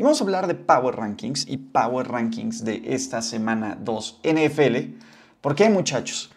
Y 0.00 0.02
vamos 0.02 0.18
a 0.18 0.24
hablar 0.24 0.46
de 0.46 0.54
Power 0.54 0.96
Rankings 0.96 1.46
y 1.46 1.58
Power 1.58 2.08
Rankings 2.08 2.64
de 2.64 2.80
esta 2.86 3.20
semana 3.20 3.76
2 3.78 4.20
NFL. 4.24 4.94
¿Por 5.42 5.54
qué, 5.54 5.68
muchachos? 5.68 6.30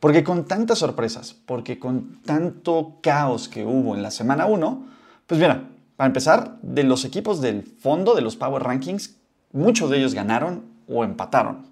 Porque 0.00 0.24
con 0.24 0.46
tantas 0.46 0.78
sorpresas, 0.78 1.36
porque 1.44 1.78
con 1.78 2.22
tanto 2.22 3.00
caos 3.02 3.50
que 3.50 3.66
hubo 3.66 3.94
en 3.94 4.02
la 4.02 4.10
semana 4.10 4.46
1, 4.46 4.86
pues 5.26 5.38
mira, 5.38 5.68
para 5.96 6.06
empezar, 6.06 6.56
de 6.62 6.84
los 6.84 7.04
equipos 7.04 7.42
del 7.42 7.64
fondo 7.64 8.14
de 8.14 8.22
los 8.22 8.36
Power 8.36 8.62
Rankings, 8.62 9.18
muchos 9.52 9.90
de 9.90 9.98
ellos 9.98 10.14
ganaron 10.14 10.64
o 10.88 11.04
empataron. 11.04 11.66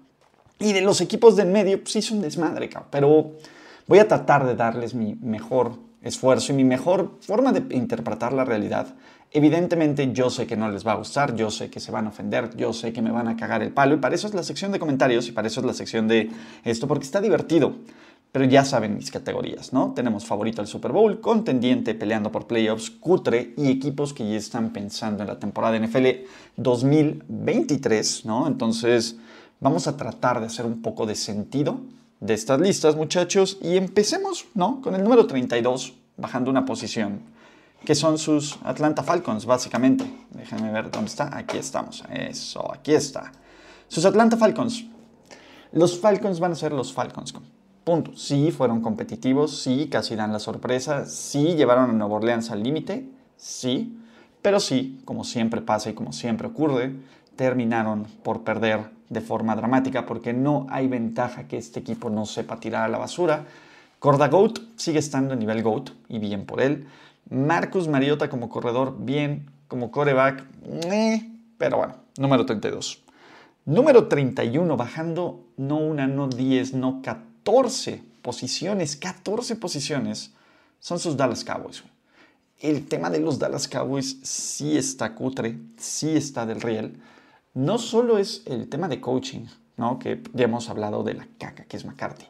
Y 0.59 0.73
de 0.73 0.81
los 0.81 1.01
equipos 1.01 1.35
del 1.35 1.47
medio, 1.47 1.81
pues 1.81 1.95
hizo 1.95 2.13
un 2.13 2.21
desmadre. 2.21 2.69
Pero 2.91 3.31
voy 3.87 3.97
a 3.97 4.07
tratar 4.07 4.45
de 4.45 4.53
darles 4.53 4.93
mi 4.93 5.15
mejor 5.15 5.79
esfuerzo 6.01 6.51
y 6.51 6.55
mi 6.55 6.63
mejor 6.63 7.17
forma 7.21 7.51
de 7.51 7.75
interpretar 7.75 8.33
la 8.33 8.45
realidad. 8.45 8.95
Evidentemente 9.33 10.11
yo 10.11 10.29
sé 10.29 10.45
que 10.45 10.57
no 10.57 10.69
les 10.69 10.85
va 10.85 10.91
a 10.91 10.95
gustar, 10.95 11.35
yo 11.35 11.49
sé 11.49 11.69
que 11.69 11.79
se 11.79 11.91
van 11.91 12.05
a 12.05 12.09
ofender, 12.09 12.55
yo 12.57 12.73
sé 12.73 12.91
que 12.91 13.01
me 13.01 13.11
van 13.11 13.29
a 13.29 13.37
cagar 13.37 13.61
el 13.61 13.71
palo 13.71 13.95
y 13.95 13.97
para 13.97 14.13
eso 14.13 14.27
es 14.27 14.33
la 14.33 14.43
sección 14.43 14.73
de 14.73 14.79
comentarios 14.79 15.27
y 15.29 15.31
para 15.31 15.47
eso 15.47 15.61
es 15.61 15.65
la 15.65 15.73
sección 15.73 16.07
de 16.07 16.29
esto, 16.65 16.87
porque 16.87 17.05
está 17.05 17.21
divertido. 17.21 17.75
Pero 18.33 18.45
ya 18.45 18.63
saben 18.63 18.95
mis 18.95 19.11
categorías, 19.11 19.73
¿no? 19.73 19.93
Tenemos 19.93 20.25
favorito 20.25 20.61
al 20.61 20.67
Super 20.67 20.91
Bowl, 20.93 21.19
contendiente 21.19 21.95
peleando 21.95 22.31
por 22.31 22.47
playoffs, 22.47 22.89
cutre 22.89 23.53
y 23.57 23.69
equipos 23.69 24.13
que 24.13 24.29
ya 24.29 24.37
están 24.37 24.71
pensando 24.71 25.23
en 25.23 25.27
la 25.27 25.39
temporada 25.39 25.77
NFL 25.77 26.07
2023, 26.55 28.25
¿no? 28.25 28.47
Entonces 28.47 29.17
vamos 29.59 29.87
a 29.87 29.97
tratar 29.97 30.39
de 30.39 30.45
hacer 30.45 30.65
un 30.65 30.81
poco 30.81 31.05
de 31.05 31.15
sentido 31.15 31.81
de 32.21 32.35
estas 32.35 32.61
listas, 32.61 32.95
muchachos, 32.95 33.57
y 33.61 33.75
empecemos, 33.75 34.45
¿no? 34.53 34.79
Con 34.81 34.95
el 34.95 35.03
número 35.03 35.27
32, 35.27 35.93
bajando 36.17 36.51
una 36.51 36.65
posición, 36.65 37.19
que 37.83 37.95
son 37.95 38.19
sus 38.19 38.59
Atlanta 38.63 39.03
Falcons, 39.03 39.45
básicamente. 39.45 40.05
Déjenme 40.29 40.71
ver 40.71 40.91
dónde 40.91 41.09
está. 41.09 41.35
Aquí 41.35 41.57
estamos. 41.57 42.03
Eso, 42.09 42.71
aquí 42.71 42.93
está. 42.93 43.31
Sus 43.87 44.05
Atlanta 44.05 44.37
Falcons. 44.37 44.85
Los 45.71 45.99
Falcons 45.99 46.39
van 46.39 46.51
a 46.51 46.55
ser 46.55 46.71
los 46.73 46.93
Falcons. 46.93 47.33
Punto. 47.83 48.15
Sí, 48.15 48.51
fueron 48.51 48.81
competitivos, 48.81 49.59
sí, 49.59 49.87
casi 49.89 50.15
dan 50.15 50.31
la 50.31 50.39
sorpresa, 50.39 51.07
sí, 51.07 51.55
llevaron 51.55 51.89
a 51.89 51.93
Nueva 51.93 52.17
Orleans 52.17 52.51
al 52.51 52.61
límite, 52.61 53.09
sí, 53.35 53.97
pero 54.43 54.59
sí, 54.59 55.01
como 55.05 55.23
siempre 55.23 55.61
pasa 55.61 55.89
y 55.89 55.93
como 55.93 56.13
siempre 56.13 56.47
ocurre, 56.47 56.95
terminaron 57.35 58.05
por 58.21 58.43
perder 58.43 58.91
de 59.11 59.19
forma 59.19 59.57
dramática 59.57 60.05
porque 60.05 60.31
no 60.31 60.67
hay 60.69 60.87
ventaja 60.87 61.45
que 61.45 61.57
este 61.57 61.81
equipo 61.81 62.09
no 62.09 62.25
sepa 62.25 62.61
tirar 62.61 62.85
a 62.85 62.87
la 62.87 62.97
basura. 62.97 63.45
Corda 63.99 64.29
Goat 64.29 64.59
sigue 64.77 64.99
estando 64.99 65.33
en 65.33 65.39
nivel 65.39 65.61
Goat 65.61 65.89
y 66.07 66.17
bien 66.17 66.45
por 66.45 66.61
él. 66.61 66.87
Marcus 67.29 67.89
Mariota 67.89 68.29
como 68.29 68.47
corredor, 68.47 68.95
bien, 68.99 69.51
como 69.67 69.91
coreback, 69.91 70.45
eh, 70.65 71.29
pero 71.57 71.77
bueno, 71.77 71.95
número 72.17 72.45
32. 72.45 73.03
Número 73.65 74.07
31, 74.07 74.77
bajando 74.77 75.45
no 75.57 75.77
una, 75.77 76.07
no 76.07 76.29
10, 76.29 76.73
no 76.75 77.01
14 77.01 78.01
posiciones, 78.21 78.95
14 78.95 79.57
posiciones, 79.57 80.31
son 80.79 80.99
sus 80.99 81.17
Dallas 81.17 81.43
Cowboys. 81.43 81.83
El 82.59 82.87
tema 82.87 83.09
de 83.09 83.19
los 83.19 83.39
Dallas 83.39 83.67
Cowboys 83.67 84.19
sí 84.23 84.77
está 84.77 85.13
cutre, 85.15 85.57
sí 85.75 86.15
está 86.15 86.45
del 86.45 86.61
riel. 86.61 86.97
No 87.53 87.77
solo 87.77 88.17
es 88.17 88.43
el 88.45 88.69
tema 88.69 88.87
de 88.87 89.01
coaching, 89.01 89.45
¿no? 89.75 89.99
que 89.99 90.23
ya 90.33 90.45
hemos 90.45 90.69
hablado 90.69 91.03
de 91.03 91.15
la 91.15 91.27
caca 91.37 91.65
que 91.65 91.75
es 91.75 91.85
McCarthy. 91.85 92.27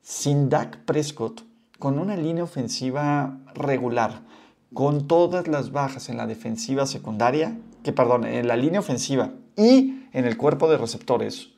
Sin 0.00 0.48
Dak 0.48 0.84
Prescott, 0.84 1.42
con 1.80 1.98
una 1.98 2.16
línea 2.16 2.44
ofensiva 2.44 3.38
regular, 3.54 4.22
con 4.72 5.08
todas 5.08 5.48
las 5.48 5.72
bajas 5.72 6.08
en 6.08 6.16
la 6.16 6.26
defensiva 6.26 6.86
secundaria, 6.86 7.58
que 7.82 7.92
perdón, 7.92 8.26
en 8.26 8.46
la 8.46 8.56
línea 8.56 8.80
ofensiva 8.80 9.32
y 9.56 10.06
en 10.12 10.24
el 10.24 10.36
cuerpo 10.36 10.70
de 10.70 10.78
receptores, 10.78 11.50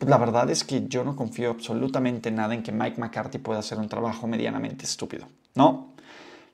la 0.00 0.18
verdad 0.18 0.50
es 0.50 0.64
que 0.64 0.86
yo 0.86 1.02
no 1.02 1.16
confío 1.16 1.50
absolutamente 1.50 2.30
nada 2.30 2.54
en 2.54 2.62
que 2.62 2.72
Mike 2.72 3.00
McCarthy 3.00 3.38
pueda 3.38 3.60
hacer 3.60 3.78
un 3.78 3.88
trabajo 3.88 4.26
medianamente 4.26 4.84
estúpido, 4.84 5.26
¿no? 5.54 5.94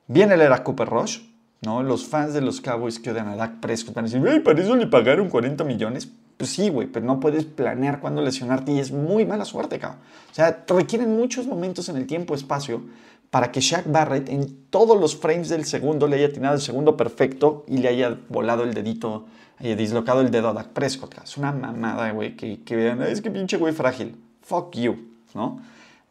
Bien 0.07 0.31
él 0.31 0.41
era 0.41 0.63
Cooper 0.63 0.87
Rush, 0.87 1.19
¿no? 1.61 1.83
Los 1.83 2.05
fans 2.05 2.33
de 2.33 2.41
los 2.41 2.59
Cowboys 2.59 2.99
que 2.99 3.11
odian 3.11 3.27
a 3.27 3.35
Dak 3.35 3.59
Prescott 3.59 3.93
van 3.93 4.05
a 4.05 4.07
decir, 4.07 4.27
¡ay, 4.27 4.39
para 4.39 4.61
eso 4.61 4.75
le 4.75 4.87
pagaron 4.87 5.29
40 5.29 5.63
millones! 5.63 6.09
Pues 6.37 6.49
sí, 6.49 6.69
güey, 6.69 6.87
pero 6.87 7.05
no 7.05 7.19
puedes 7.19 7.45
planear 7.45 7.99
cuándo 7.99 8.21
lesionarte 8.23 8.71
y 8.71 8.79
es 8.79 8.91
muy 8.91 9.25
mala 9.25 9.45
suerte, 9.45 9.77
cabrón. 9.77 9.99
O 10.31 10.33
sea, 10.33 10.63
requieren 10.67 11.15
muchos 11.15 11.45
momentos 11.45 11.87
en 11.89 11.97
el 11.97 12.07
tiempo-espacio 12.07 12.81
para 13.29 13.51
que 13.51 13.61
Shaq 13.61 13.91
Barrett 13.91 14.27
en 14.27 14.65
todos 14.71 14.99
los 14.99 15.15
frames 15.15 15.49
del 15.49 15.65
segundo 15.65 16.07
le 16.07 16.17
haya 16.17 16.33
tirado 16.33 16.55
el 16.55 16.61
segundo 16.61 16.97
perfecto 16.97 17.63
y 17.67 17.77
le 17.77 17.89
haya 17.89 18.17
volado 18.29 18.63
el 18.63 18.73
dedito, 18.73 19.27
haya 19.59 19.75
dislocado 19.75 20.21
el 20.21 20.31
dedo 20.31 20.49
a 20.49 20.53
Dak 20.53 20.69
Prescott. 20.69 21.15
Es 21.23 21.37
una 21.37 21.51
mamada, 21.51 22.11
güey, 22.11 22.35
que, 22.35 22.63
que 22.63 22.75
vean, 22.75 23.03
es 23.03 23.21
que 23.21 23.29
pinche 23.29 23.57
güey 23.57 23.73
frágil. 23.73 24.17
Fuck 24.41 24.75
you, 24.75 24.97
¿no? 25.35 25.61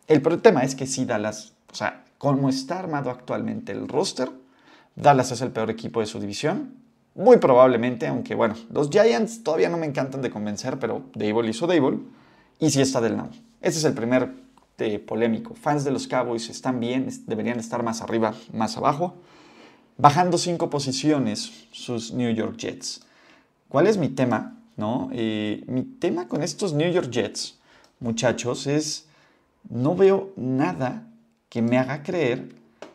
El 0.07 0.23
tema 0.41 0.63
es 0.63 0.77
que 0.77 0.87
sí, 0.87 1.05
Dallas, 1.05 1.53
o 1.73 1.75
sea, 1.75 2.05
como 2.19 2.49
está 2.49 2.79
armado 2.79 3.11
actualmente 3.11 3.73
el 3.73 3.87
roster, 3.87 4.31
Dallas 4.97 5.33
es 5.33 5.41
el 5.41 5.51
peor 5.51 5.71
equipo 5.71 6.01
de 6.01 6.07
su 6.07 6.21
división. 6.21 6.75
Muy 7.15 7.39
probablemente, 7.39 8.07
aunque 8.07 8.35
bueno, 8.35 8.55
los 8.71 8.91
Giants 8.91 9.43
todavía 9.43 9.69
no 9.69 9.77
me 9.77 9.87
encantan 9.87 10.23
de 10.23 10.31
convencer, 10.31 10.79
pero 10.79 11.03
Dable 11.15 11.51
hizo 11.51 11.67
Dable. 11.67 11.99
Y 12.59 12.71
sí 12.71 12.81
está 12.81 13.01
del 13.01 13.17
lado. 13.17 13.31
Ese 13.61 13.79
es 13.79 13.85
el 13.85 13.95
primer 13.95 14.31
polémico. 14.99 15.55
Fans 15.55 15.85
de 15.85 15.91
los 15.91 16.07
Cowboys 16.07 16.49
están 16.49 16.81
bien, 16.81 17.09
deberían 17.27 17.59
estar 17.59 17.83
más 17.83 18.01
arriba, 18.01 18.35
más 18.53 18.77
abajo. 18.77 19.15
Bajando 19.99 20.39
cinco 20.39 20.71
posiciones 20.71 21.67
sus 21.71 22.13
New 22.13 22.33
York 22.35 22.57
Jets. 22.57 23.03
¿Cuál 23.69 23.87
es 23.87 23.99
mi 23.99 24.09
tema? 24.09 24.57
¿No? 24.77 25.11
Eh, 25.13 25.63
mi 25.67 25.83
tema 25.83 26.27
con 26.27 26.43
estos 26.43 26.73
New 26.73 26.91
York 26.91 27.11
Jets, 27.11 27.59
muchachos, 27.99 28.67
es 28.67 29.07
no 29.69 29.95
veo 29.95 30.33
nada 30.37 31.07
que 31.51 31.61
me 31.61 31.77
haga 31.77 32.03
creer 32.03 32.49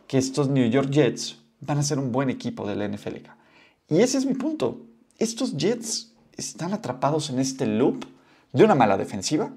que 0.08 0.18
estos 0.18 0.48
New 0.48 0.68
York 0.68 0.90
Jets 0.90 1.38
van 1.60 1.78
a 1.78 1.82
ser 1.82 1.98
un 1.98 2.12
buen 2.12 2.30
equipo 2.30 2.66
de 2.66 2.76
la 2.76 2.88
NFL. 2.88 3.16
Y 3.88 4.00
ese 4.00 4.18
es 4.18 4.26
mi 4.26 4.34
punto. 4.34 4.82
Estos 5.18 5.56
Jets 5.56 6.12
están 6.36 6.74
atrapados 6.74 7.30
en 7.30 7.38
este 7.38 7.66
loop 7.66 8.04
de 8.52 8.64
una 8.64 8.74
mala 8.74 8.96
defensiva, 8.96 9.52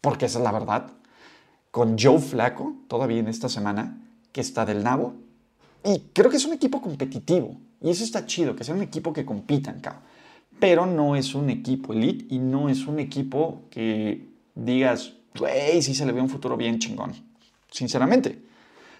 porque 0.00 0.26
esa 0.26 0.38
es 0.38 0.44
la 0.44 0.52
verdad 0.52 0.92
con 1.76 1.98
Joe 1.98 2.18
Flaco, 2.18 2.74
todavía 2.88 3.18
en 3.18 3.28
esta 3.28 3.50
semana, 3.50 4.00
que 4.32 4.40
está 4.40 4.64
del 4.64 4.82
nabo. 4.82 5.12
Y 5.84 6.04
creo 6.14 6.30
que 6.30 6.38
es 6.38 6.46
un 6.46 6.54
equipo 6.54 6.80
competitivo. 6.80 7.60
Y 7.82 7.90
eso 7.90 8.02
está 8.02 8.24
chido, 8.24 8.56
que 8.56 8.64
sea 8.64 8.74
un 8.74 8.80
equipo 8.80 9.12
que 9.12 9.26
compitan, 9.26 9.80
cabrón. 9.80 10.02
Pero 10.58 10.86
no 10.86 11.16
es 11.16 11.34
un 11.34 11.50
equipo 11.50 11.92
elite 11.92 12.34
y 12.34 12.38
no 12.38 12.70
es 12.70 12.86
un 12.86 12.98
equipo 12.98 13.64
que 13.68 14.26
digas, 14.54 15.12
güey, 15.38 15.82
sí 15.82 15.94
se 15.94 16.06
le 16.06 16.12
ve 16.12 16.22
un 16.22 16.30
futuro 16.30 16.56
bien 16.56 16.78
chingón. 16.78 17.12
Sinceramente. 17.70 18.42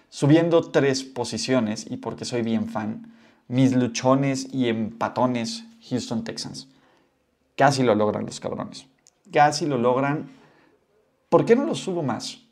Subiendo 0.09 0.61
tres 0.71 1.03
posiciones, 1.03 1.85
y 1.89 1.97
porque 1.97 2.25
soy 2.25 2.41
bien 2.41 2.69
fan, 2.69 3.13
mis 3.47 3.73
luchones 3.73 4.47
y 4.53 4.67
empatones 4.67 5.65
Houston 5.89 6.23
Texans. 6.23 6.67
Casi 7.55 7.83
lo 7.83 7.95
logran 7.95 8.25
los 8.25 8.39
cabrones. 8.39 8.87
Casi 9.31 9.65
lo 9.65 9.77
logran. 9.77 10.29
¿Por 11.29 11.45
qué 11.45 11.55
no 11.55 11.65
lo 11.65 11.75
subo 11.75 12.03
más? 12.03 12.47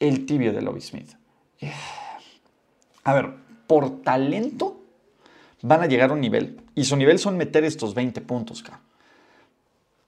el 0.00 0.24
tibio 0.26 0.52
de 0.52 0.62
Lobby 0.62 0.80
Smith. 0.80 1.12
A 3.04 3.14
ver, 3.14 3.34
por 3.66 4.02
talento 4.02 4.80
van 5.62 5.82
a 5.82 5.86
llegar 5.86 6.10
a 6.10 6.14
un 6.14 6.20
nivel. 6.20 6.60
Y 6.74 6.84
su 6.84 6.96
nivel 6.96 7.18
son 7.18 7.36
meter 7.36 7.64
estos 7.64 7.94
20 7.94 8.22
puntos, 8.22 8.62
acá. 8.62 8.80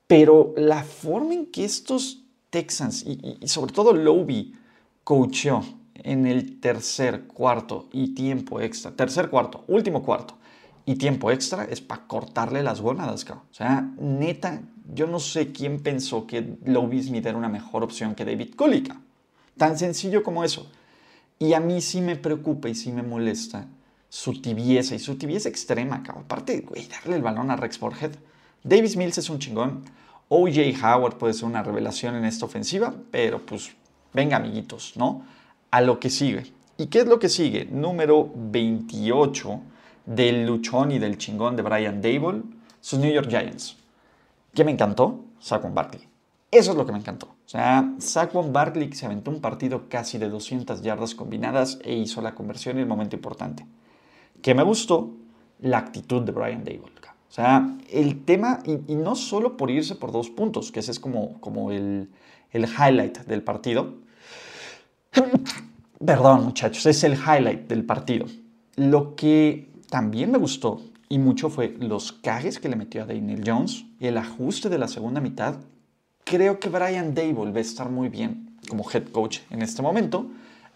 Pero 0.07 0.55
la 0.57 0.83
forma 0.83 1.35
en 1.35 1.47
que 1.47 1.65
estos 1.65 2.25
Texans 2.51 3.05
y, 3.07 3.39
sobre 3.47 3.73
todo 3.73 3.95
Lobby 3.95 4.55
coachó 5.05 5.63
en 6.03 6.27
el 6.27 6.61
tercer 6.61 7.27
cuarto 7.27 7.89
y 7.93 8.15
tiempo 8.15 8.61
extra, 8.61 8.93
tercer 8.93 9.31
cuarto, 9.31 9.65
último 9.69 10.03
cuarto 10.03 10.37
y 10.85 10.97
tiempo 10.97 11.31
extra 11.31 11.65
es 11.65 11.81
para 11.81 12.07
cortarle 12.07 12.63
las 12.63 12.81
gónadas, 12.81 13.25
cabrón. 13.25 13.47
O 13.51 13.55
sea, 13.55 13.89
neta, 13.99 14.63
yo 14.93 15.07
no 15.07 15.21
sé 15.21 15.53
quién 15.53 15.81
pensó 15.81 16.27
que 16.27 16.57
Lobby 16.65 17.03
Smith 17.03 17.27
era 17.27 17.39
una 17.39 17.49
mejor 17.49 17.85
opción 17.85 18.15
que 18.15 18.25
David 18.25 18.55
Kulica. 18.57 19.01
Tan 19.57 19.79
sencillo 19.79 20.23
como 20.23 20.45
eso. 20.45 20.71
Y 21.39 21.55
a 21.55 21.61
mí 21.61 21.81
sí 21.81 22.01
me 22.01 22.17
preocupa 22.17 22.69
y 22.69 22.75
sí 22.75 22.93
me 22.93 23.03
molesta 23.03 23.67
su 24.09 24.41
tibieza 24.41 24.95
y 24.95 24.99
su 24.99 25.17
tibieza 25.17 25.49
extrema, 25.49 26.03
cabrón. 26.03 26.25
Aparte, 26.25 26.61
güey, 26.61 26.87
darle 26.87 27.17
el 27.17 27.23
balón 27.23 27.51
a 27.51 27.57
Rex 27.57 27.79
Borhead. 27.79 28.13
Davis 28.63 28.97
Mills 28.97 29.19
es 29.19 29.31
un 29.31 29.39
chingón. 29.39 29.85
OJ 30.29 30.83
Howard 30.83 31.19
puede 31.19 31.35
ser 31.35 31.45
una 31.45 31.63
revelación 31.63 32.17
en 32.17 32.25
esta 32.25 32.47
ofensiva, 32.47 32.95
pero 33.11 33.45
pues 33.45 33.73
venga, 34.13 34.37
amiguitos, 34.37 34.95
¿no? 34.97 35.25
A 35.73 35.81
lo 35.81 35.99
que 35.99 36.09
sigue. 36.09 36.53
¿Y 36.77 36.87
qué 36.87 37.01
es 37.01 37.07
lo 37.07 37.19
que 37.19 37.29
sigue? 37.29 37.65
Número 37.65 38.31
28 38.35 39.61
del 40.07 40.47
luchón 40.47 40.93
y 40.93 41.01
del 41.01 41.19
chingón 41.19 41.57
de 41.57 41.63
Brian 41.63 42.01
Dable, 42.01 42.43
sus 42.81 43.01
New 43.01 43.13
York 43.13 43.29
Giants. 43.29 43.77
¿Qué 44.55 44.65
me 44.65 44.71
encantó? 44.71 45.25
Saquon 45.41 45.75
Barkley. 45.75 46.07
Eso 46.51 46.71
es 46.71 46.77
lo 46.77 46.87
que 46.87 46.93
me 46.93 46.99
encantó. 46.99 47.27
O 47.27 47.49
sea, 47.49 47.95
Saquon 47.99 48.53
Barkley 48.53 48.93
se 48.93 49.07
aventó 49.07 49.33
un 49.33 49.41
partido 49.41 49.89
casi 49.89 50.19
de 50.19 50.29
200 50.29 50.83
yardas 50.83 51.17
combinadas 51.17 51.81
e 51.83 51.95
hizo 51.95 52.23
la 52.23 52.37
conversión 52.37 52.77
en 52.77 52.83
el 52.83 52.89
momento 52.89 53.17
importante. 53.17 53.67
¿Qué 54.41 54.55
me 54.55 54.63
gustó? 54.63 55.11
La 55.59 55.79
actitud 55.79 56.23
de 56.23 56.31
Brian 56.31 56.63
Dable. 56.63 56.93
O 57.33 57.35
sea, 57.35 57.67
el 57.91 58.27
tema, 58.27 58.59
y, 58.67 58.95
no 58.95 59.17
solo 59.17 59.57
por 59.57 59.71
irse 59.71 59.95
por 59.95 60.13
dos 60.13 60.29
puntos, 60.29 60.71
que 60.71 60.81
ese 60.81 60.91
es 60.91 61.01
como, 61.01 61.41
como 61.41 61.73
el, 61.73 62.11
el 62.51 62.67
highlight 62.67 63.21
del 63.21 63.43
partido. 63.43 63.95
Perdón, 66.05 66.45
muchachos, 66.45 66.87
es 66.87 67.05
el 67.05 67.15
highlight 67.15 67.69
del 67.69 67.85
partido. 67.85 68.27
Lo 68.77 69.15
que 69.15 69.73
también 69.89 70.31
me 70.31 70.39
gustó 70.39 70.81
y 71.09 71.19
mucho 71.19 71.51
fue 71.51 71.77
los 71.79 72.13
cajes 72.13 72.59
que 72.59 72.69
le 72.69 72.77
metió 72.77 73.03
a 73.03 73.07
Daniel 73.07 73.43
Jones 73.47 73.85
y 74.01 74.07
el 74.07 74.17
ajuste 74.17 74.69
de 74.69 74.79
la 74.79 74.89
segunda 74.89 75.21
mitad. 75.21 75.57
Creo 76.25 76.59
que 76.59 76.69
Brian 76.69 77.15
Dable 77.15 77.53
va 77.53 77.59
a 77.59 77.61
estar 77.61 77.91
muy 77.91 78.09
bien 78.09 78.57
como 78.69 78.89
head 78.91 79.09
coach 79.09 79.41
en 79.51 79.63
este 79.63 79.83
momento 79.83 80.31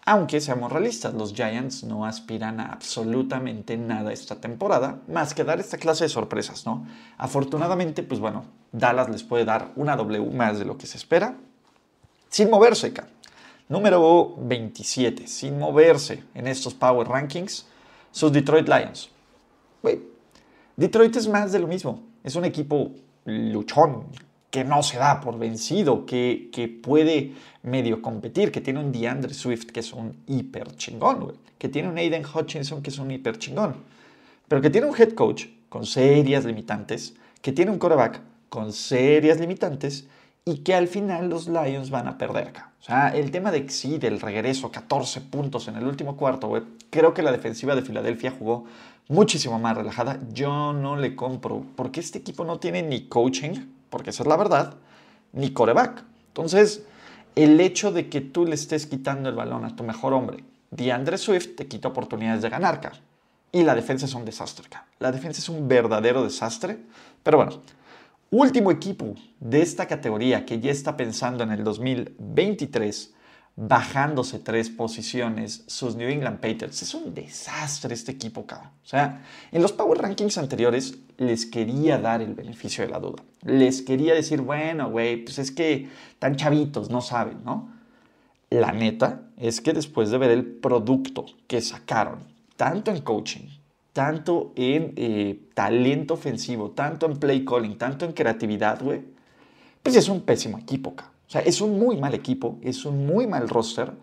aunque 0.07 0.39
seamos 0.39 0.71
realistas, 0.71 1.13
los 1.13 1.33
Giants 1.33 1.83
no 1.83 2.05
aspiran 2.05 2.61
a 2.61 2.71
absolutamente 2.71 3.75
nada 3.75 4.13
esta 4.13 4.37
temporada, 4.37 5.01
más 5.09 5.33
que 5.33 5.43
dar 5.43 5.59
esta 5.59 5.77
clase 5.77 6.05
de 6.05 6.09
sorpresas, 6.09 6.65
¿no? 6.65 6.87
Afortunadamente, 7.17 8.03
pues 8.03 8.21
bueno, 8.21 8.45
Dallas 8.71 9.09
les 9.09 9.23
puede 9.23 9.43
dar 9.43 9.73
una 9.75 9.97
W 9.97 10.31
más 10.33 10.59
de 10.59 10.63
lo 10.63 10.77
que 10.77 10.87
se 10.87 10.95
espera, 10.95 11.35
sin 12.29 12.49
moverse, 12.49 12.87
acá. 12.87 13.09
Número 13.69 14.35
27, 14.37 15.27
sin 15.27 15.59
moverse 15.59 16.23
en 16.33 16.47
estos 16.47 16.73
Power 16.73 17.07
Rankings, 17.07 17.65
sus 18.11 18.31
Detroit 18.31 18.67
Lions. 18.67 19.09
Detroit 20.77 21.15
es 21.15 21.27
más 21.27 21.51
de 21.51 21.59
lo 21.59 21.67
mismo. 21.67 22.03
Es 22.23 22.35
un 22.35 22.45
equipo 22.45 22.91
luchón, 23.25 24.05
que 24.49 24.63
no 24.63 24.81
se 24.83 24.97
da 24.97 25.19
por 25.19 25.37
vencido, 25.37 26.05
que, 26.05 26.49
que 26.53 26.69
puede 26.69 27.33
medio 27.63 28.01
competir, 28.01 28.51
que 28.51 28.61
tiene 28.61 28.79
un 28.79 28.91
DeAndre 28.93 29.33
Swift 29.33 29.65
que 29.65 29.81
es 29.81 29.91
un 29.91 30.15
hiper 30.27 30.75
chingón, 30.77 31.33
que 31.57 31.67
tiene 31.67 31.89
un 31.89 31.97
Aiden 31.97 32.23
Hutchinson 32.25 32.81
que 32.81 32.89
es 32.89 32.99
un 32.99 33.11
hiper 33.11 33.37
chingón, 33.37 33.75
pero 34.47 34.61
que 34.61 34.69
tiene 34.69 34.87
un 34.87 34.95
head 34.95 35.13
coach 35.13 35.47
con 35.67 35.85
serias 35.85 36.45
limitantes, 36.45 37.15
que 37.41 37.51
tiene 37.51 37.71
un 37.71 37.79
quarterback 37.79 38.21
con 38.47 38.71
serias 38.71 39.39
limitantes 39.39 40.07
y 40.47 40.59
que 40.59 40.73
al 40.73 40.87
final 40.87 41.29
los 41.29 41.49
Lions 41.49 41.89
van 41.89 42.07
a 42.07 42.17
perder 42.17 42.47
acá. 42.47 42.71
O 42.79 42.83
sea, 42.83 43.09
el 43.09 43.31
tema 43.31 43.51
de 43.51 43.67
sí, 43.67 43.97
del 43.97 44.21
regreso, 44.21 44.71
14 44.71 45.19
puntos 45.19 45.67
en 45.67 45.75
el 45.75 45.85
último 45.85 46.15
cuarto, 46.15 46.49
creo 46.89 47.13
que 47.13 47.21
la 47.21 47.33
defensiva 47.33 47.75
de 47.75 47.81
Filadelfia 47.81 48.31
jugó 48.31 48.63
muchísimo 49.09 49.59
más 49.59 49.75
relajada. 49.75 50.21
Yo 50.31 50.71
no 50.71 50.95
le 50.95 51.17
compro, 51.17 51.65
porque 51.75 51.99
este 51.99 52.19
equipo 52.19 52.45
no 52.45 52.59
tiene 52.59 52.81
ni 52.81 53.09
coaching, 53.09 53.65
porque 53.89 54.11
esa 54.11 54.23
es 54.23 54.27
la 54.27 54.37
verdad, 54.37 54.75
ni 55.33 55.51
coreback. 55.51 56.05
Entonces, 56.29 56.85
el 57.35 57.59
hecho 57.59 57.91
de 57.91 58.07
que 58.07 58.21
tú 58.21 58.45
le 58.45 58.55
estés 58.55 58.87
quitando 58.87 59.27
el 59.27 59.35
balón 59.35 59.65
a 59.65 59.75
tu 59.75 59.83
mejor 59.83 60.13
hombre, 60.13 60.45
DeAndre 60.71 61.17
Swift, 61.17 61.57
te 61.57 61.67
quita 61.67 61.89
oportunidades 61.89 62.41
de 62.41 62.47
ganar, 62.47 62.79
cara. 62.79 63.01
Y 63.51 63.63
la 63.63 63.75
defensa 63.75 64.05
es 64.05 64.13
un 64.13 64.23
desastre, 64.23 64.69
cara. 64.69 64.87
La 64.99 65.11
defensa 65.11 65.41
es 65.41 65.49
un 65.49 65.67
verdadero 65.67 66.23
desastre. 66.23 66.77
Pero 67.23 67.37
bueno, 67.37 67.61
último 68.31 68.71
equipo 68.71 69.15
de 69.39 69.61
esta 69.61 69.87
categoría 69.87 70.45
que 70.45 70.59
ya 70.59 70.71
está 70.71 70.97
pensando 70.97 71.43
en 71.43 71.51
el 71.51 71.63
2023 71.63 73.13
bajándose 73.59 74.37
tres 74.37 74.69
posiciones 74.69 75.63
sus 75.65 75.95
New 75.95 76.07
England 76.07 76.39
Patriots. 76.39 76.83
Es 76.83 76.93
un 76.93 77.13
desastre 77.13 77.93
este 77.95 78.11
equipo, 78.11 78.45
cabrón. 78.45 78.69
O 78.83 78.87
sea, 78.87 79.23
en 79.51 79.63
los 79.63 79.71
Power 79.73 79.99
Rankings 79.99 80.37
anteriores 80.37 80.99
les 81.17 81.47
quería 81.47 81.97
dar 81.97 82.21
el 82.21 82.35
beneficio 82.35 82.85
de 82.85 82.91
la 82.91 82.99
duda. 82.99 83.23
Les 83.43 83.81
quería 83.81 84.13
decir, 84.13 84.41
bueno, 84.41 84.91
güey, 84.91 85.23
pues 85.23 85.39
es 85.39 85.51
que 85.51 85.89
tan 86.19 86.35
chavitos, 86.35 86.91
no 86.91 87.01
saben, 87.01 87.43
¿no? 87.43 87.71
La 88.51 88.71
neta 88.71 89.23
es 89.37 89.59
que 89.59 89.73
después 89.73 90.11
de 90.11 90.19
ver 90.19 90.29
el 90.29 90.45
producto 90.45 91.25
que 91.47 91.59
sacaron, 91.59 92.19
tanto 92.55 92.91
en 92.91 93.01
coaching, 93.01 93.47
tanto 93.97 94.53
en 94.55 94.93
eh, 94.95 95.39
talento 95.55 96.13
ofensivo, 96.13 96.69
tanto 96.69 97.07
en 97.07 97.17
play 97.17 97.43
calling, 97.43 97.79
tanto 97.79 98.05
en 98.05 98.11
creatividad, 98.11 98.79
güey, 98.79 99.01
pues 99.81 99.95
es 99.95 100.07
un 100.07 100.21
pésimo 100.21 100.59
equipo, 100.59 100.95
cabrón. 100.95 101.15
O 101.27 101.31
sea, 101.31 101.41
es 101.41 101.61
un 101.61 101.79
muy 101.79 101.97
mal 101.97 102.13
equipo, 102.13 102.59
es 102.61 102.85
un 102.85 103.07
muy 103.07 103.25
mal 103.25 103.49
roster, 103.49 103.93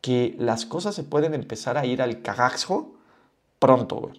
que 0.00 0.34
las 0.40 0.66
cosas 0.66 0.96
se 0.96 1.04
pueden 1.04 1.32
empezar 1.32 1.78
a 1.78 1.86
ir 1.86 2.02
al 2.02 2.22
cagajo 2.22 2.96
pronto. 3.60 4.10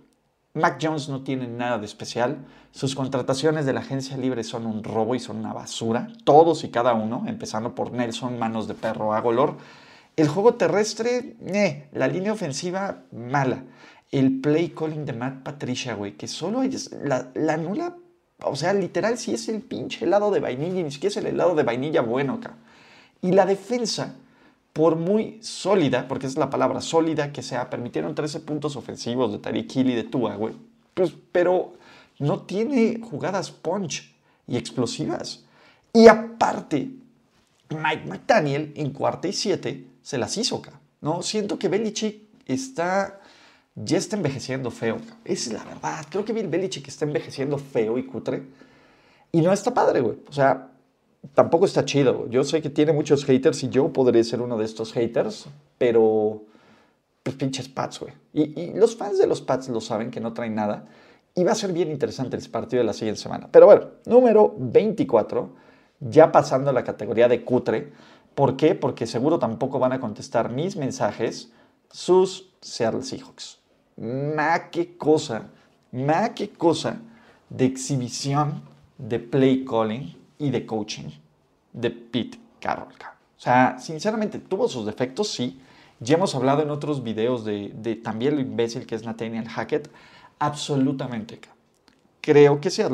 Mac 0.53 0.79
Jones 0.81 1.09
no 1.09 1.21
tiene 1.23 1.45
nada 1.45 1.77
de 1.77 1.87
especial. 1.87 2.45
Sus 2.71 2.95
contrataciones 2.95 3.65
de 3.65 3.73
la 3.73 3.81
agencia 3.81 4.15
libre 4.15 4.45
son 4.45 4.65
un 4.65 4.81
robo 4.81 5.13
y 5.13 5.19
son 5.19 5.35
una 5.35 5.51
basura. 5.51 6.07
Todos 6.23 6.63
y 6.63 6.69
cada 6.69 6.93
uno, 6.93 7.25
empezando 7.27 7.75
por 7.75 7.91
Nelson, 7.91 8.39
manos 8.39 8.69
de 8.69 8.75
perro 8.75 9.13
a 9.13 9.19
golor. 9.19 9.57
El 10.15 10.29
juego 10.29 10.53
terrestre, 10.53 11.35
eh, 11.47 11.89
la 11.91 12.07
línea 12.07 12.31
ofensiva, 12.31 13.03
mala. 13.11 13.65
El 14.11 14.39
play 14.39 14.69
calling 14.69 15.05
de 15.05 15.13
Matt 15.13 15.43
Patricia, 15.43 15.95
güey, 15.95 16.15
que 16.15 16.27
solo 16.27 16.63
es 16.63 16.91
la, 17.03 17.31
la 17.35 17.57
nula 17.57 17.97
o 18.43 18.55
sea, 18.55 18.73
literal, 18.73 19.17
si 19.17 19.33
es 19.33 19.49
el 19.49 19.61
pinche 19.61 20.05
helado 20.05 20.29
de 20.29 20.39
vainilla, 20.39 20.83
ni 20.83 20.91
siquiera 20.91 21.11
es 21.11 21.17
el 21.17 21.25
helado 21.27 21.55
de 21.55 21.63
vainilla 21.63 22.01
bueno 22.01 22.33
acá. 22.33 22.55
Y 23.21 23.31
la 23.31 23.45
defensa, 23.45 24.15
por 24.73 24.95
muy 24.95 25.39
sólida, 25.41 26.07
porque 26.07 26.27
es 26.27 26.37
la 26.37 26.49
palabra 26.49 26.81
sólida, 26.81 27.31
que 27.31 27.41
sea, 27.41 27.69
permitieron 27.69 28.13
13 28.13 28.41
puntos 28.41 28.75
ofensivos 28.75 29.31
de 29.31 29.39
Tariq 29.39 29.75
Hill 29.75 29.89
y 29.89 29.95
de 29.95 30.03
Tua, 30.03 30.35
güey. 30.35 30.53
Pues, 30.93 31.13
pero 31.31 31.73
no 32.19 32.41
tiene 32.41 32.99
jugadas 33.01 33.49
punch 33.49 34.15
y 34.45 34.57
explosivas. 34.57 35.43
Y 35.91 36.07
aparte, 36.07 36.91
Mike 37.69 38.05
McDaniel 38.07 38.71
en 38.75 38.91
cuarta 38.91 39.27
y 39.27 39.33
siete 39.33 39.87
se 40.03 40.19
las 40.19 40.37
hizo 40.37 40.57
acá. 40.57 40.79
¿no? 41.01 41.23
Siento 41.23 41.57
que 41.57 41.69
Belichick 41.69 42.21
está 42.45 43.19
ya 43.83 43.97
está 43.97 44.15
envejeciendo 44.15 44.71
feo. 44.71 44.97
Esa 45.23 45.49
es 45.49 45.53
la 45.53 45.63
verdad. 45.63 46.05
Creo 46.09 46.25
que 46.25 46.33
Bill 46.33 46.47
Belichick 46.47 46.87
está 46.87 47.05
envejeciendo 47.05 47.57
feo 47.57 47.97
y 47.97 48.05
cutre. 48.05 48.43
Y 49.31 49.41
no 49.41 49.53
está 49.53 49.73
padre, 49.73 50.01
güey. 50.01 50.17
O 50.27 50.33
sea, 50.33 50.69
tampoco 51.33 51.65
está 51.65 51.85
chido. 51.85 52.27
Yo 52.29 52.43
sé 52.43 52.61
que 52.61 52.69
tiene 52.69 52.91
muchos 52.91 53.23
haters 53.25 53.63
y 53.63 53.69
yo 53.69 53.93
podría 53.93 54.23
ser 54.23 54.41
uno 54.41 54.57
de 54.57 54.65
estos 54.65 54.93
haters, 54.93 55.47
pero 55.77 56.43
pues 57.21 57.35
pinches 57.35 57.69
Pats, 57.69 57.99
güey. 57.99 58.13
Y, 58.33 58.59
y, 58.59 58.73
los 58.73 58.95
fans 58.95 59.19
de 59.19 59.27
los 59.27 59.41
Pats 59.41 59.69
lo 59.69 59.81
saben 59.81 60.09
que 60.09 60.19
no 60.19 60.33
traen 60.33 60.55
nada. 60.55 60.87
Y 61.35 61.43
va 61.43 61.51
a 61.51 61.55
ser 61.55 61.71
bien 61.71 61.91
interesante 61.91 62.35
el 62.35 62.49
partido 62.49 62.81
de 62.81 62.85
la 62.85 62.93
siguiente 62.93 63.21
semana. 63.21 63.47
Pero 63.51 63.67
bueno, 63.67 63.89
número 64.05 64.55
24, 64.57 65.51
ya 65.99 66.31
pasando 66.31 66.71
a 66.71 66.73
la 66.73 66.83
categoría 66.83 67.27
de 67.27 67.43
cutre. 67.43 67.91
¿Por 68.33 68.57
qué? 68.57 68.73
Porque 68.73 69.05
seguro 69.05 69.37
tampoco 69.37 69.77
van 69.77 69.93
a 69.93 69.99
contestar 69.99 70.51
mis 70.51 70.77
mensajes 70.77 71.51
sus 71.91 72.53
Seattle 72.61 73.03
Seahawks 73.03 73.59
ma 73.97 74.69
qué 74.69 74.95
cosa, 74.97 75.49
ma 75.91 76.33
qué 76.33 76.49
cosa 76.49 76.99
de 77.49 77.65
exhibición, 77.65 78.61
de 78.97 79.19
play 79.19 79.65
calling 79.65 80.15
y 80.39 80.49
de 80.49 80.65
coaching 80.65 81.09
de 81.73 81.91
Pete 81.91 82.39
Carroll. 82.59 82.93
O 82.93 83.39
sea, 83.39 83.77
sinceramente, 83.79 84.39
tuvo 84.39 84.67
sus 84.67 84.85
defectos, 84.85 85.29
sí. 85.29 85.59
Ya 85.99 86.15
hemos 86.15 86.35
hablado 86.35 86.61
en 86.63 86.69
otros 86.69 87.03
videos 87.03 87.45
de, 87.45 87.71
de 87.75 87.95
también 87.95 88.35
lo 88.35 88.41
imbécil 88.41 88.85
que 88.85 88.95
es 88.95 89.03
Nathaniel 89.03 89.47
Hackett. 89.47 89.89
Absolutamente. 90.39 91.39
Creo 92.21 92.59
que 92.59 92.69
sea 92.69 92.89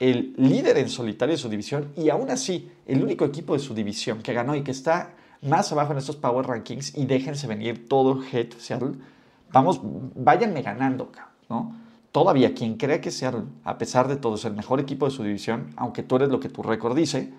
el 0.00 0.34
líder 0.36 0.78
en 0.78 0.88
solitario 0.88 1.34
de 1.34 1.40
su 1.40 1.48
división 1.48 1.92
y 1.96 2.10
aún 2.10 2.30
así 2.30 2.70
el 2.86 3.02
único 3.02 3.24
equipo 3.24 3.54
de 3.54 3.58
su 3.58 3.74
división 3.74 4.22
que 4.22 4.32
ganó 4.32 4.54
y 4.54 4.62
que 4.62 4.70
está 4.70 5.14
más 5.42 5.70
abajo 5.72 5.92
en 5.92 5.98
estos 5.98 6.16
Power 6.16 6.46
Rankings 6.46 6.96
y 6.96 7.06
déjense 7.06 7.46
venir 7.46 7.88
todo 7.88 8.20
Head 8.24 8.54
Seattle 8.58 8.94
vamos, 9.52 9.80
váyanme 9.82 10.62
ganando, 10.62 11.10
¿no? 11.48 11.74
Todavía 12.12 12.54
quien 12.54 12.76
crea 12.76 13.00
que 13.00 13.10
sea, 13.10 13.32
a 13.64 13.78
pesar 13.78 14.08
de 14.08 14.16
todo, 14.16 14.36
es 14.36 14.44
el 14.44 14.54
mejor 14.54 14.80
equipo 14.80 15.06
de 15.06 15.12
su 15.12 15.22
división, 15.22 15.72
aunque 15.76 16.02
tú 16.02 16.16
eres 16.16 16.30
lo 16.30 16.40
que 16.40 16.48
tu 16.48 16.62
récord 16.62 16.96
dice, 16.96 17.32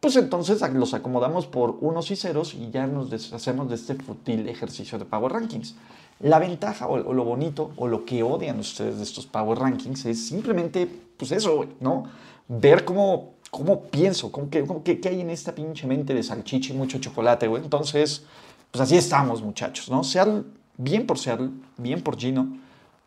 pues 0.00 0.16
entonces 0.16 0.62
los 0.72 0.94
acomodamos 0.94 1.46
por 1.46 1.76
unos 1.80 2.10
y 2.10 2.16
ceros 2.16 2.54
y 2.54 2.70
ya 2.70 2.86
nos 2.86 3.10
deshacemos 3.10 3.68
de 3.68 3.74
este 3.74 3.94
fútil 3.94 4.48
ejercicio 4.48 4.98
de 4.98 5.04
Power 5.04 5.32
Rankings. 5.32 5.74
La 6.20 6.38
ventaja 6.38 6.86
o, 6.86 7.12
lo 7.12 7.24
bonito 7.24 7.72
o 7.76 7.88
lo 7.88 8.04
que 8.04 8.22
odian 8.22 8.58
ustedes 8.58 8.96
de 8.98 9.02
estos 9.02 9.26
Power 9.26 9.58
Rankings 9.58 10.06
es 10.06 10.26
simplemente, 10.26 10.86
pues 11.16 11.32
eso, 11.32 11.66
¿no? 11.80 12.04
Ver 12.48 12.84
cómo, 12.84 13.34
cómo 13.50 13.82
pienso, 13.82 14.32
cómo, 14.32 14.48
qué, 14.50 15.00
qué, 15.00 15.08
hay 15.08 15.20
en 15.20 15.30
esta 15.30 15.54
pinche 15.54 15.86
mente 15.86 16.14
de 16.14 16.22
salchicha 16.22 16.72
y 16.72 16.76
mucho 16.76 16.98
chocolate, 16.98 17.46
güey. 17.46 17.62
Entonces, 17.62 18.24
pues 18.70 18.80
así 18.80 18.96
estamos, 18.96 19.42
muchachos, 19.42 19.90
¿no? 19.90 20.02
Sean 20.04 20.46
bien 20.80 21.06
por 21.06 21.18
Seattle, 21.18 21.50
bien 21.76 22.02
por 22.02 22.16
Gino, 22.16 22.48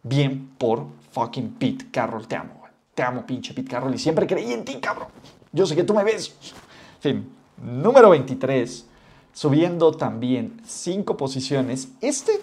Bien 0.03 0.49
por 0.57 0.85
fucking 1.11 1.51
Pete 1.51 1.87
Carroll. 1.89 2.27
Te 2.27 2.35
amo. 2.35 2.61
Te 2.93 3.01
amo, 3.01 3.25
pinche 3.25 3.53
Pete 3.53 3.69
Carroll. 3.71 3.95
Y 3.95 3.97
siempre 3.97 4.27
creí 4.27 4.51
en 4.51 4.65
ti, 4.65 4.75
cabrón. 4.75 5.07
Yo 5.53 5.65
sé 5.65 5.75
que 5.75 5.83
tú 5.85 5.93
me 5.93 6.03
ves. 6.03 6.35
Fin, 6.99 7.29
número 7.57 8.09
23. 8.09 8.85
Subiendo 9.31 9.93
también 9.93 10.61
cinco 10.65 11.15
posiciones. 11.15 11.87
Este 12.01 12.33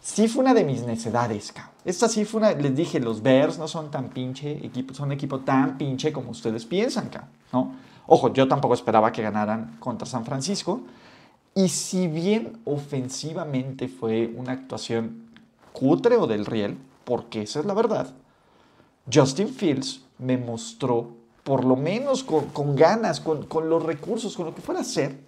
sí 0.00 0.26
fue 0.26 0.42
una 0.42 0.54
de 0.54 0.64
mis 0.64 0.82
necedades, 0.82 1.52
cabrón. 1.52 1.72
Esta 1.84 2.08
sí 2.08 2.24
fue 2.24 2.38
una, 2.40 2.52
les 2.52 2.74
dije, 2.74 2.98
los 2.98 3.22
Bears 3.22 3.58
no 3.58 3.68
son 3.68 3.90
tan 3.90 4.08
pinche 4.08 4.52
equipo, 4.66 4.92
son 4.92 5.12
equipo 5.12 5.40
tan 5.40 5.78
pinche 5.78 6.12
como 6.12 6.30
ustedes 6.30 6.64
piensan, 6.64 7.10
cabrón, 7.10 7.30
¿no? 7.52 7.74
Ojo, 8.06 8.32
yo 8.32 8.48
tampoco 8.48 8.74
esperaba 8.74 9.12
que 9.12 9.22
ganaran 9.22 9.76
contra 9.78 10.06
San 10.06 10.24
Francisco. 10.24 10.80
Y 11.54 11.68
si 11.68 12.08
bien 12.08 12.58
ofensivamente 12.64 13.88
fue 13.88 14.32
una 14.36 14.52
actuación 14.52 15.30
cutre 15.72 16.16
o 16.16 16.26
del 16.26 16.46
riel, 16.46 16.76
porque 17.04 17.42
esa 17.42 17.60
es 17.60 17.66
la 17.66 17.74
verdad, 17.74 18.08
Justin 19.12 19.48
Fields 19.48 20.04
me 20.18 20.36
mostró, 20.36 21.10
por 21.44 21.64
lo 21.64 21.76
menos 21.76 22.24
con, 22.24 22.74
ganas, 22.74 23.20
con, 23.20 23.68
los 23.68 23.82
recursos, 23.82 24.36
con 24.36 24.46
lo 24.46 24.54
que 24.54 24.62
fuera 24.62 24.80
a 24.80 24.82
hacer, 24.82 25.18